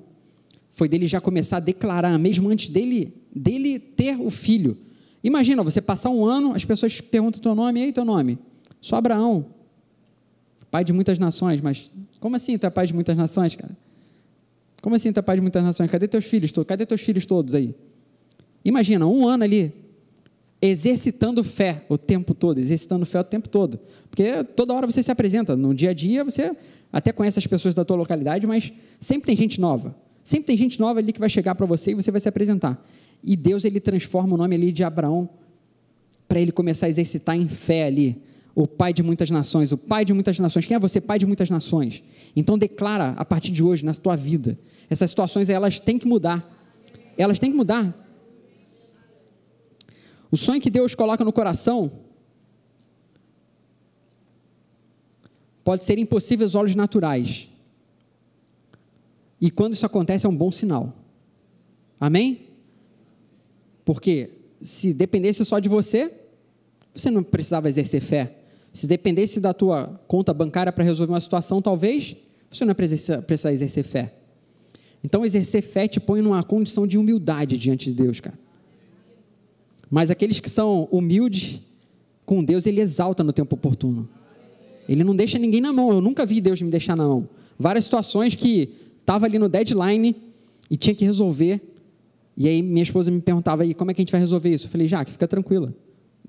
foi 0.72 0.90
dele 0.90 1.08
já 1.08 1.22
começar 1.22 1.58
a 1.58 1.60
declarar, 1.60 2.18
mesmo 2.18 2.50
antes 2.50 2.70
dele 2.70 3.13
dele 3.32 3.78
ter 3.78 4.20
o 4.20 4.32
filho. 4.32 4.76
Imagina, 5.23 5.63
você 5.63 5.82
passar 5.82 6.10
um 6.10 6.25
ano, 6.25 6.53
as 6.53 6.63
pessoas 6.63 7.01
perguntam 7.01 7.41
teu 7.41 7.56
nome, 7.56 7.80
e 7.80 7.84
aí 7.84 7.93
teu 7.93 8.06
nome? 8.06 8.38
Só 8.80 8.97
Abraão, 8.97 9.45
pai 10.69 10.84
de 10.84 10.93
muitas 10.93 11.17
nações, 11.17 11.62
mas 11.62 11.91
como 12.19 12.36
assim 12.36 12.58
tu 12.58 12.65
é 12.65 12.69
pai 12.69 12.88
de 12.88 12.93
muitas 12.93 13.17
nações, 13.17 13.56
cara? 13.56 13.75
Como 14.82 14.95
assim 14.95 15.12
tu 15.12 15.19
é 15.19 15.21
pai 15.21 15.36
de 15.36 15.41
muitas 15.41 15.63
nações? 15.63 15.89
Cadê 15.89 16.08
teus 16.08 16.25
filhos? 16.25 16.51
Cadê 16.65 16.86
teus 16.86 17.01
filhos 17.01 17.25
todos 17.25 17.56
aí? 17.56 17.75
Imagina, 18.63 19.08
um 19.08 19.27
ano 19.27 19.43
ali, 19.43 19.73
exercitando 20.62 21.43
fé 21.43 21.84
o 21.89 21.97
tempo 21.97 22.34
todo, 22.34 22.60
exercitando 22.60 23.06
fé 23.06 23.19
o 23.19 23.23
tempo 23.23 23.49
todo. 23.49 23.80
Porque 24.10 24.43
toda 24.56 24.73
hora 24.73 24.88
você 24.88 25.01
se 25.01 25.12
apresenta, 25.12 25.56
no 25.56 25.73
dia 25.73 25.91
a 25.91 25.93
dia 25.93 26.23
você 26.23 26.56
até 26.91 27.12
conhece 27.12 27.39
as 27.39 27.47
pessoas 27.47 27.73
da 27.73 27.84
tua 27.84 27.97
localidade, 27.97 28.45
mas 28.47 28.71
sempre 28.99 29.27
tem 29.27 29.36
gente 29.36 29.60
nova. 29.60 29.95
Sempre 30.23 30.47
tem 30.47 30.58
gente 30.58 30.80
nova 30.80 30.99
ali 30.99 31.13
que 31.13 31.19
vai 31.19 31.30
chegar 31.30 31.56
para 31.56 31.65
você 31.65 31.91
e 31.91 31.93
você 31.93 32.12
vai 32.12 32.19
se 32.19 32.27
apresentar. 32.27 32.86
E 33.23 33.36
Deus 33.36 33.65
ele 33.65 33.80
transforma 33.80 34.36
o 34.36 34.38
nome 34.38 34.56
ali 34.56 34.71
de 34.71 34.84
Abraão 34.84 35.30
para 36.27 36.39
ele 36.39 36.51
começar 36.51 36.88
a 36.88 36.89
exercitar 36.89 37.36
em 37.36 37.47
fé 37.47 37.86
ali, 37.86 38.21
o 38.53 38.67
pai 38.67 38.91
de 38.91 39.01
muitas 39.01 39.30
nações, 39.30 39.71
o 39.71 39.77
pai 39.77 40.03
de 40.03 40.13
muitas 40.13 40.39
nações. 40.39 40.65
Quem 40.65 40.75
é 40.75 40.80
você, 40.80 40.99
pai 40.99 41.19
de 41.19 41.25
muitas 41.25 41.49
nações? 41.49 42.03
Então 42.36 42.58
declara 42.58 43.10
a 43.17 43.23
partir 43.23 43.51
de 43.51 43.63
hoje 43.63 43.86
na 43.86 43.93
tua 43.93 44.15
vida. 44.15 44.58
Essas 44.89 45.10
situações 45.10 45.47
elas 45.47 45.80
têm 45.80 45.97
que 45.99 46.08
mudar. 46.08 46.53
Elas 47.17 47.39
têm 47.39 47.51
que 47.51 47.58
mudar. 47.58 47.95
O 50.32 50.36
sonho 50.36 50.60
que 50.60 50.69
Deus 50.69 50.95
coloca 50.95 51.23
no 51.23 51.32
coração 51.32 51.91
pode 55.63 55.84
ser 55.84 55.97
impossível 55.97 56.45
aos 56.45 56.56
olhos 56.56 56.75
naturais. 56.75 57.49
E 59.39 59.51
quando 59.51 59.73
isso 59.73 59.86
acontece 59.86 60.25
é 60.25 60.30
um 60.30 60.36
bom 60.36 60.51
sinal. 60.51 60.93
Amém? 61.99 62.47
Porque 63.88 64.32
se 64.62 64.93
dependesse 64.93 65.45
só 65.45 65.60
de 65.60 65.69
você, 65.69 66.12
você 66.93 67.10
não 67.10 67.23
precisava 67.23 67.69
exercer 67.69 68.02
fé. 68.02 68.36
Se 68.73 68.86
dependesse 68.86 69.39
da 69.39 69.54
tua 69.54 69.97
conta 70.10 70.34
bancária 70.34 70.73
para 70.73 70.84
resolver 70.84 71.13
uma 71.13 71.21
situação, 71.21 71.62
talvez 71.62 72.17
você 72.52 72.65
não 72.65 72.76
precisa, 72.76 73.21
precisar 73.21 73.54
exercer 73.54 73.86
fé. 73.86 74.13
Então, 75.02 75.23
exercer 75.23 75.62
fé 75.62 75.88
te 75.88 76.02
põe 76.02 76.21
numa 76.21 76.43
condição 76.43 76.86
de 76.86 76.97
humildade 76.97 77.58
diante 77.58 77.86
de 77.86 77.93
Deus, 77.93 78.19
cara. 78.19 78.38
Mas 79.89 80.12
aqueles 80.12 80.41
que 80.41 80.50
são 80.50 80.89
humildes 80.91 81.62
com 82.26 82.43
Deus, 82.43 82.65
Ele 82.65 82.82
exalta 82.82 83.23
no 83.23 83.32
tempo 83.32 83.56
oportuno. 83.56 84.10
Ele 84.89 85.02
não 85.02 85.15
deixa 85.15 85.39
ninguém 85.39 85.62
na 85.62 85.71
mão. 85.71 85.91
Eu 85.91 86.02
nunca 86.02 86.26
vi 86.26 86.41
Deus 86.41 86.62
me 86.62 86.69
deixar 86.69 86.97
na 86.97 87.08
mão. 87.08 87.30
Várias 87.58 87.86
situações 87.86 88.36
que 88.36 88.69
estava 89.00 89.26
ali 89.26 89.39
no 89.39 89.47
deadline 89.47 90.13
e 90.69 90.76
tinha 90.76 90.93
que 90.93 91.06
resolver. 91.06 91.62
E 92.38 92.47
aí 92.47 92.62
minha 92.62 92.84
esposa 92.84 93.10
me 93.10 93.19
perguntava 93.19 93.63
aí 93.63 93.73
como 93.73 93.89
é 93.89 93.93
que 93.95 94.02
a 94.02 94.04
gente 94.04 94.12
vai 94.12 94.21
resolver 94.21 94.50
isso. 94.50 94.67
Eu 94.67 94.69
falei, 94.69 94.88
Jaque, 94.88 95.12
fica 95.12 95.28
tranquila. 95.28 95.73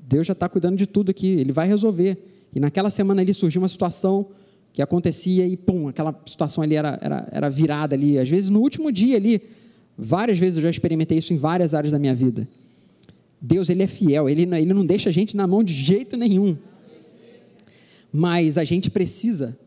Deus 0.00 0.26
já 0.26 0.32
está 0.32 0.48
cuidando 0.48 0.76
de 0.76 0.86
tudo 0.86 1.10
aqui, 1.10 1.26
Ele 1.26 1.52
vai 1.52 1.68
resolver. 1.68 2.16
E 2.54 2.58
naquela 2.58 2.88
semana 2.88 3.20
ali 3.20 3.34
surgiu 3.34 3.60
uma 3.60 3.68
situação 3.68 4.30
que 4.72 4.80
acontecia 4.80 5.46
e 5.46 5.54
pum, 5.54 5.88
aquela 5.88 6.18
situação 6.24 6.64
ali 6.64 6.76
era, 6.76 6.98
era, 7.02 7.28
era 7.30 7.50
virada 7.50 7.94
ali. 7.94 8.18
Às 8.18 8.28
vezes 8.28 8.48
no 8.48 8.60
último 8.60 8.90
dia 8.90 9.16
ali, 9.16 9.42
várias 9.98 10.38
vezes 10.38 10.56
eu 10.56 10.62
já 10.62 10.70
experimentei 10.70 11.18
isso 11.18 11.34
em 11.34 11.36
várias 11.36 11.74
áreas 11.74 11.92
da 11.92 11.98
minha 11.98 12.14
vida. 12.14 12.48
Deus 13.40 13.68
ele 13.68 13.82
é 13.82 13.86
fiel, 13.86 14.30
ele, 14.30 14.42
ele 14.42 14.72
não 14.72 14.86
deixa 14.86 15.10
a 15.10 15.12
gente 15.12 15.36
na 15.36 15.46
mão 15.46 15.62
de 15.62 15.74
jeito 15.74 16.16
nenhum. 16.16 16.56
Mas 18.10 18.56
a 18.56 18.64
gente 18.64 18.90
precisa 18.90 19.58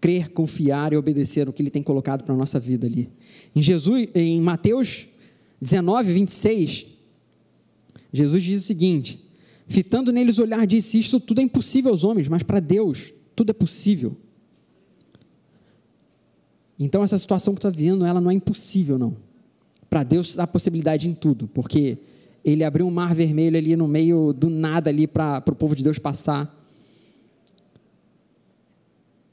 crer, 0.00 0.30
confiar 0.30 0.92
e 0.92 0.96
obedecer 0.96 1.48
o 1.48 1.52
que 1.52 1.62
ele 1.62 1.70
tem 1.70 1.82
colocado 1.82 2.24
para 2.24 2.34
a 2.34 2.38
nossa 2.38 2.58
vida 2.58 2.86
ali. 2.86 3.08
Em 3.54 3.62
Jesus, 3.62 4.08
em 4.14 4.40
Mateus 4.40 5.06
19, 5.60 6.12
26, 6.12 6.86
Jesus 8.12 8.42
diz 8.42 8.62
o 8.62 8.66
seguinte: 8.66 9.24
fitando 9.66 10.12
neles 10.12 10.38
o 10.38 10.42
olhar, 10.42 10.66
disse: 10.66 10.98
Isto 10.98 11.20
tudo 11.20 11.40
é 11.40 11.44
impossível 11.44 11.90
aos 11.90 12.04
homens, 12.04 12.28
mas 12.28 12.42
para 12.42 12.60
Deus 12.60 13.12
tudo 13.34 13.50
é 13.50 13.52
possível. 13.52 14.16
Então, 16.78 17.02
essa 17.02 17.18
situação 17.18 17.54
que 17.54 17.58
está 17.58 17.70
vivendo, 17.70 18.04
ela 18.04 18.20
não 18.20 18.30
é 18.30 18.34
impossível, 18.34 18.98
não. 18.98 19.16
Para 19.90 20.04
Deus 20.04 20.38
há 20.38 20.46
possibilidade 20.46 21.08
em 21.08 21.14
tudo, 21.14 21.48
porque 21.48 21.98
Ele 22.44 22.62
abriu 22.62 22.86
um 22.86 22.90
mar 22.90 23.14
vermelho 23.14 23.56
ali 23.56 23.74
no 23.74 23.88
meio 23.88 24.32
do 24.32 24.48
nada 24.48 24.90
ali 24.90 25.06
para 25.06 25.42
o 25.46 25.54
povo 25.54 25.74
de 25.74 25.82
Deus 25.82 25.98
passar. 25.98 26.54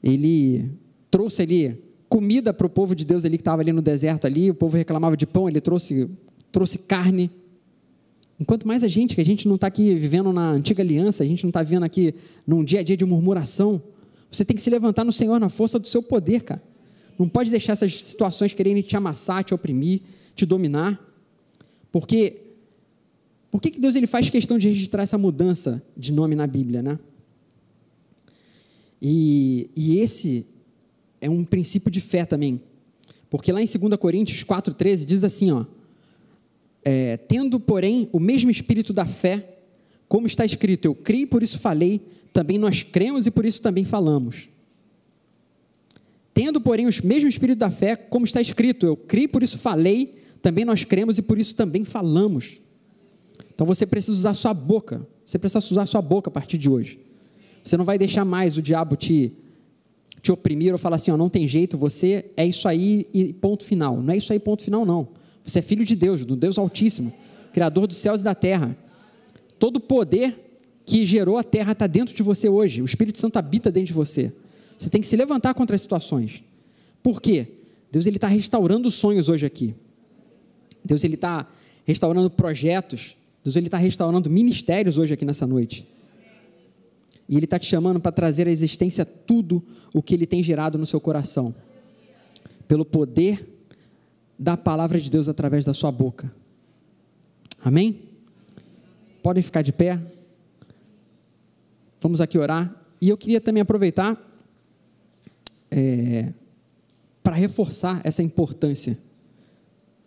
Ele 0.06 0.70
trouxe 1.10 1.42
ali 1.42 1.82
comida 2.08 2.54
para 2.54 2.66
o 2.66 2.70
povo 2.70 2.94
de 2.94 3.04
Deus 3.04 3.24
ali 3.24 3.36
que 3.36 3.42
estava 3.42 3.60
ali 3.60 3.72
no 3.72 3.82
deserto 3.82 4.26
ali, 4.26 4.50
o 4.50 4.54
povo 4.54 4.76
reclamava 4.76 5.16
de 5.16 5.26
pão, 5.26 5.48
ele 5.48 5.60
trouxe, 5.60 6.08
trouxe 6.52 6.78
carne. 6.78 7.28
Enquanto 8.38 8.68
mais 8.68 8.84
a 8.84 8.88
gente, 8.88 9.16
que 9.16 9.20
a 9.20 9.24
gente 9.24 9.48
não 9.48 9.56
está 9.56 9.66
aqui 9.66 9.96
vivendo 9.96 10.32
na 10.32 10.50
antiga 10.50 10.80
aliança, 10.80 11.24
a 11.24 11.26
gente 11.26 11.42
não 11.42 11.50
está 11.50 11.60
vivendo 11.60 11.82
aqui 11.82 12.14
num 12.46 12.62
dia 12.62 12.80
a 12.80 12.82
dia 12.84 12.96
de 12.96 13.04
murmuração, 13.04 13.82
você 14.30 14.44
tem 14.44 14.54
que 14.54 14.62
se 14.62 14.70
levantar 14.70 15.04
no 15.04 15.12
Senhor 15.12 15.40
na 15.40 15.48
força 15.48 15.78
do 15.78 15.88
seu 15.88 16.02
poder, 16.02 16.42
cara. 16.42 16.62
Não 17.18 17.28
pode 17.28 17.50
deixar 17.50 17.72
essas 17.72 17.96
situações 17.96 18.52
querendo 18.52 18.82
te 18.82 18.96
amassar, 18.96 19.42
te 19.42 19.54
oprimir, 19.54 20.02
te 20.36 20.46
dominar. 20.46 21.00
Porque 21.90 22.42
por 23.50 23.60
que 23.60 23.80
Deus 23.80 23.96
ele 23.96 24.06
faz 24.06 24.30
questão 24.30 24.56
de 24.56 24.68
registrar 24.68 25.02
essa 25.02 25.18
mudança 25.18 25.82
de 25.96 26.12
nome 26.12 26.36
na 26.36 26.46
Bíblia, 26.46 26.82
né? 26.82 26.98
E, 29.00 29.70
e 29.76 29.98
esse 30.00 30.46
é 31.20 31.28
um 31.28 31.44
princípio 31.44 31.90
de 31.90 32.00
fé 32.00 32.24
também. 32.24 32.60
Porque 33.28 33.52
lá 33.52 33.60
em 33.60 33.66
2 33.66 33.96
Coríntios 33.98 34.44
4,13 34.44 35.04
diz 35.04 35.24
assim: 35.24 35.50
ó, 35.50 35.64
é, 36.84 37.16
tendo, 37.16 37.58
porém, 37.58 38.08
o 38.12 38.20
mesmo 38.20 38.50
espírito 38.50 38.92
da 38.92 39.06
fé, 39.06 39.58
como 40.08 40.26
está 40.26 40.44
escrito, 40.44 40.86
eu 40.86 40.94
criei, 40.94 41.26
por 41.26 41.42
isso 41.42 41.58
falei, 41.58 42.00
também 42.32 42.58
nós 42.58 42.82
cremos 42.82 43.26
e 43.26 43.30
por 43.30 43.44
isso 43.44 43.60
também 43.60 43.84
falamos. 43.84 44.48
Tendo, 46.32 46.60
porém, 46.60 46.86
o 46.86 46.90
mesmo 47.02 47.28
espírito 47.28 47.58
da 47.58 47.70
fé, 47.70 47.96
como 47.96 48.26
está 48.26 48.40
escrito, 48.40 48.86
eu 48.86 48.96
criei, 48.96 49.26
por 49.26 49.42
isso 49.42 49.58
falei, 49.58 50.14
também 50.42 50.64
nós 50.64 50.84
cremos 50.84 51.18
e 51.18 51.22
por 51.22 51.38
isso 51.38 51.56
também 51.56 51.84
falamos. 51.84 52.60
Então 53.54 53.66
você 53.66 53.86
precisa 53.86 54.12
usar 54.12 54.34
sua 54.34 54.52
boca, 54.52 55.06
você 55.24 55.38
precisa 55.38 55.64
usar 55.72 55.86
sua 55.86 56.02
boca 56.02 56.28
a 56.28 56.30
partir 56.30 56.58
de 56.58 56.68
hoje. 56.68 57.00
Você 57.66 57.76
não 57.76 57.84
vai 57.84 57.98
deixar 57.98 58.24
mais 58.24 58.56
o 58.56 58.62
diabo 58.62 58.94
te, 58.94 59.32
te 60.22 60.30
oprimir 60.30 60.72
ou 60.72 60.78
falar 60.78 60.96
assim, 60.96 61.10
ó, 61.10 61.16
não 61.16 61.28
tem 61.28 61.48
jeito, 61.48 61.76
você 61.76 62.30
é 62.36 62.46
isso 62.46 62.68
aí 62.68 63.08
e 63.12 63.32
ponto 63.32 63.64
final. 63.64 64.00
Não 64.00 64.14
é 64.14 64.16
isso 64.16 64.32
aí, 64.32 64.38
ponto 64.38 64.62
final, 64.62 64.86
não. 64.86 65.08
Você 65.44 65.58
é 65.58 65.62
filho 65.62 65.84
de 65.84 65.96
Deus, 65.96 66.24
do 66.24 66.36
Deus 66.36 66.58
Altíssimo, 66.58 67.12
Criador 67.52 67.88
dos 67.88 67.96
céus 67.96 68.20
e 68.20 68.24
da 68.24 68.36
terra. 68.36 68.78
Todo 69.58 69.80
poder 69.80 70.60
que 70.84 71.04
gerou 71.04 71.38
a 71.38 71.42
terra 71.42 71.72
está 71.72 71.88
dentro 71.88 72.14
de 72.14 72.22
você 72.22 72.48
hoje. 72.48 72.82
O 72.82 72.84
Espírito 72.84 73.18
Santo 73.18 73.36
habita 73.36 73.72
dentro 73.72 73.88
de 73.88 73.92
você. 73.92 74.32
Você 74.78 74.88
tem 74.88 75.00
que 75.00 75.08
se 75.08 75.16
levantar 75.16 75.52
contra 75.52 75.74
as 75.74 75.82
situações. 75.82 76.44
Por 77.02 77.20
quê? 77.20 77.48
Deus 77.90 78.06
ele 78.06 78.16
está 78.16 78.28
restaurando 78.28 78.88
sonhos 78.92 79.28
hoje 79.28 79.44
aqui. 79.44 79.74
Deus 80.84 81.02
ele 81.02 81.14
está 81.14 81.48
restaurando 81.84 82.30
projetos. 82.30 83.16
Deus 83.42 83.56
ele 83.56 83.66
está 83.66 83.78
restaurando 83.78 84.30
ministérios 84.30 84.98
hoje 84.98 85.14
aqui 85.14 85.24
nessa 85.24 85.48
noite. 85.48 85.84
E 87.28 87.36
Ele 87.36 87.44
está 87.44 87.58
te 87.58 87.66
chamando 87.66 88.00
para 88.00 88.12
trazer 88.12 88.46
à 88.46 88.50
existência 88.50 89.04
tudo 89.04 89.62
o 89.92 90.02
que 90.02 90.14
Ele 90.14 90.26
tem 90.26 90.42
gerado 90.42 90.78
no 90.78 90.86
seu 90.86 91.00
coração, 91.00 91.54
pelo 92.68 92.84
poder 92.84 93.46
da 94.38 94.56
palavra 94.56 95.00
de 95.00 95.10
Deus 95.10 95.28
através 95.28 95.64
da 95.64 95.72
sua 95.72 95.90
boca. 95.90 96.32
Amém? 97.62 98.02
Podem 99.22 99.42
ficar 99.42 99.62
de 99.62 99.72
pé. 99.72 100.00
Vamos 102.00 102.20
aqui 102.20 102.38
orar. 102.38 102.74
E 103.00 103.08
eu 103.08 103.16
queria 103.16 103.40
também 103.40 103.60
aproveitar 103.60 104.16
é, 105.70 106.32
para 107.22 107.34
reforçar 107.34 108.00
essa 108.04 108.22
importância 108.22 108.96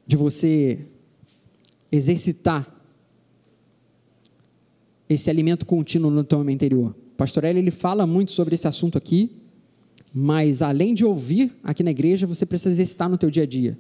de 0.08 0.16
você 0.16 0.88
exercitar 1.92 2.74
esse 5.10 5.30
alimento 5.30 5.66
contínuo 5.66 6.12
no 6.12 6.24
teu 6.24 6.40
homem 6.40 6.56
interior. 6.56 6.96
Pastorelli 7.20 7.60
ele 7.60 7.70
fala 7.70 8.08
muito 8.08 8.32
sobre 8.32 8.56
esse 8.56 8.66
assunto 8.66 8.98
aqui, 8.98 9.30
mas 10.14 10.62
além 10.62 10.94
de 10.94 11.04
ouvir 11.04 11.52
aqui 11.62 11.84
na 11.84 11.92
igreja, 11.92 12.26
você 12.26 12.46
precisa 12.46 12.70
exercitar 12.74 13.10
no 13.10 13.18
teu 13.18 13.30
dia 13.30 13.44
a 13.44 13.46
dia. 13.46 13.78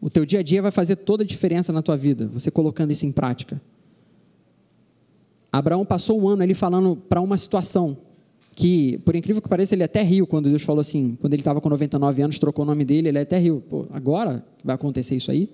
O 0.00 0.08
teu 0.08 0.24
dia 0.24 0.38
a 0.38 0.42
dia 0.44 0.62
vai 0.62 0.70
fazer 0.70 0.94
toda 0.94 1.24
a 1.24 1.26
diferença 1.26 1.72
na 1.72 1.82
tua 1.82 1.96
vida, 1.96 2.28
você 2.28 2.48
colocando 2.48 2.92
isso 2.92 3.04
em 3.04 3.10
prática. 3.10 3.60
Abraão 5.50 5.84
passou 5.84 6.20
um 6.20 6.28
ano 6.28 6.44
ali 6.44 6.54
falando 6.54 6.94
para 6.94 7.20
uma 7.20 7.36
situação 7.36 7.98
que, 8.54 8.98
por 8.98 9.16
incrível 9.16 9.42
que 9.42 9.48
pareça, 9.48 9.74
ele 9.74 9.82
até 9.82 10.02
riu 10.02 10.24
quando 10.24 10.48
Deus 10.48 10.62
falou 10.62 10.82
assim, 10.82 11.18
quando 11.20 11.32
ele 11.32 11.40
estava 11.40 11.60
com 11.60 11.68
99 11.68 12.22
anos, 12.22 12.38
trocou 12.38 12.64
o 12.64 12.66
nome 12.66 12.84
dele, 12.84 13.08
ele 13.08 13.18
até 13.18 13.38
riu. 13.38 13.60
Pô, 13.68 13.88
agora 13.90 14.46
vai 14.62 14.76
acontecer 14.76 15.16
isso 15.16 15.32
aí? 15.32 15.50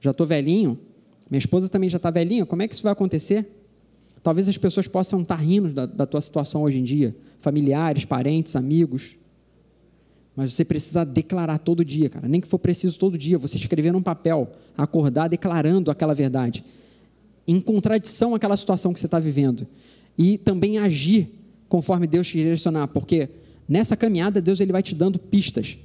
Já 0.00 0.10
estou 0.10 0.26
velhinho, 0.26 0.76
minha 1.30 1.38
esposa 1.38 1.68
também 1.68 1.88
já 1.88 1.98
está 1.98 2.10
velhinha, 2.10 2.44
como 2.44 2.62
é 2.62 2.66
que 2.66 2.74
isso 2.74 2.82
vai 2.82 2.92
acontecer? 2.92 3.46
Talvez 4.26 4.48
as 4.48 4.58
pessoas 4.58 4.88
possam 4.88 5.22
estar 5.22 5.36
rindo 5.36 5.68
da, 5.68 5.86
da 5.86 6.04
tua 6.04 6.20
situação 6.20 6.62
hoje 6.62 6.80
em 6.80 6.82
dia, 6.82 7.14
familiares, 7.38 8.04
parentes, 8.04 8.56
amigos. 8.56 9.16
Mas 10.34 10.52
você 10.52 10.64
precisa 10.64 11.04
declarar 11.04 11.58
todo 11.58 11.84
dia, 11.84 12.10
cara. 12.10 12.26
Nem 12.26 12.40
que 12.40 12.48
for 12.48 12.58
preciso 12.58 12.98
todo 12.98 13.16
dia, 13.16 13.38
você 13.38 13.56
escrever 13.56 13.92
num 13.92 14.02
papel, 14.02 14.50
acordar 14.76 15.28
declarando 15.28 15.92
aquela 15.92 16.12
verdade, 16.12 16.64
em 17.46 17.60
contradição 17.60 18.34
àquela 18.34 18.56
situação 18.56 18.92
que 18.92 18.98
você 18.98 19.06
está 19.06 19.20
vivendo. 19.20 19.64
E 20.18 20.38
também 20.38 20.78
agir 20.78 21.30
conforme 21.68 22.08
Deus 22.08 22.26
te 22.26 22.32
direcionar, 22.32 22.88
porque 22.88 23.28
nessa 23.68 23.96
caminhada 23.96 24.40
Deus 24.40 24.58
ele 24.58 24.72
vai 24.72 24.82
te 24.82 24.92
dando 24.92 25.20
pistas. 25.20 25.78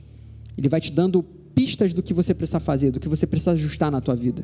Ele 0.58 0.68
vai 0.68 0.82
te 0.82 0.92
dando 0.92 1.22
pistas 1.54 1.94
do 1.94 2.02
que 2.02 2.12
você 2.12 2.34
precisa 2.34 2.60
fazer, 2.60 2.90
do 2.90 3.00
que 3.00 3.08
você 3.08 3.28
precisa 3.28 3.52
ajustar 3.52 3.92
na 3.92 4.02
tua 4.02 4.16
vida. 4.16 4.44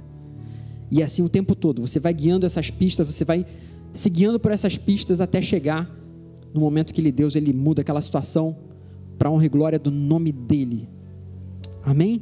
E 0.92 1.02
assim 1.02 1.24
o 1.24 1.30
tempo 1.30 1.56
todo, 1.56 1.82
você 1.82 2.00
vai 2.00 2.14
guiando 2.14 2.46
essas 2.46 2.70
pistas, 2.70 3.08
você 3.08 3.26
vai 3.26 3.44
se 3.98 4.10
guiando 4.10 4.40
por 4.40 4.52
essas 4.52 4.78
pistas 4.78 5.20
até 5.20 5.42
chegar 5.42 5.90
no 6.54 6.62
momento 6.62 6.94
que 6.94 7.02
ele, 7.02 7.12
Deus 7.12 7.36
ele 7.36 7.52
muda 7.52 7.82
aquela 7.82 8.02
situação 8.02 8.56
para 9.18 9.30
honra 9.30 9.46
e 9.46 9.50
glória 9.50 9.80
do 9.80 9.90
nome 9.90 10.32
dele. 10.32 10.88
Amém? 11.84 12.22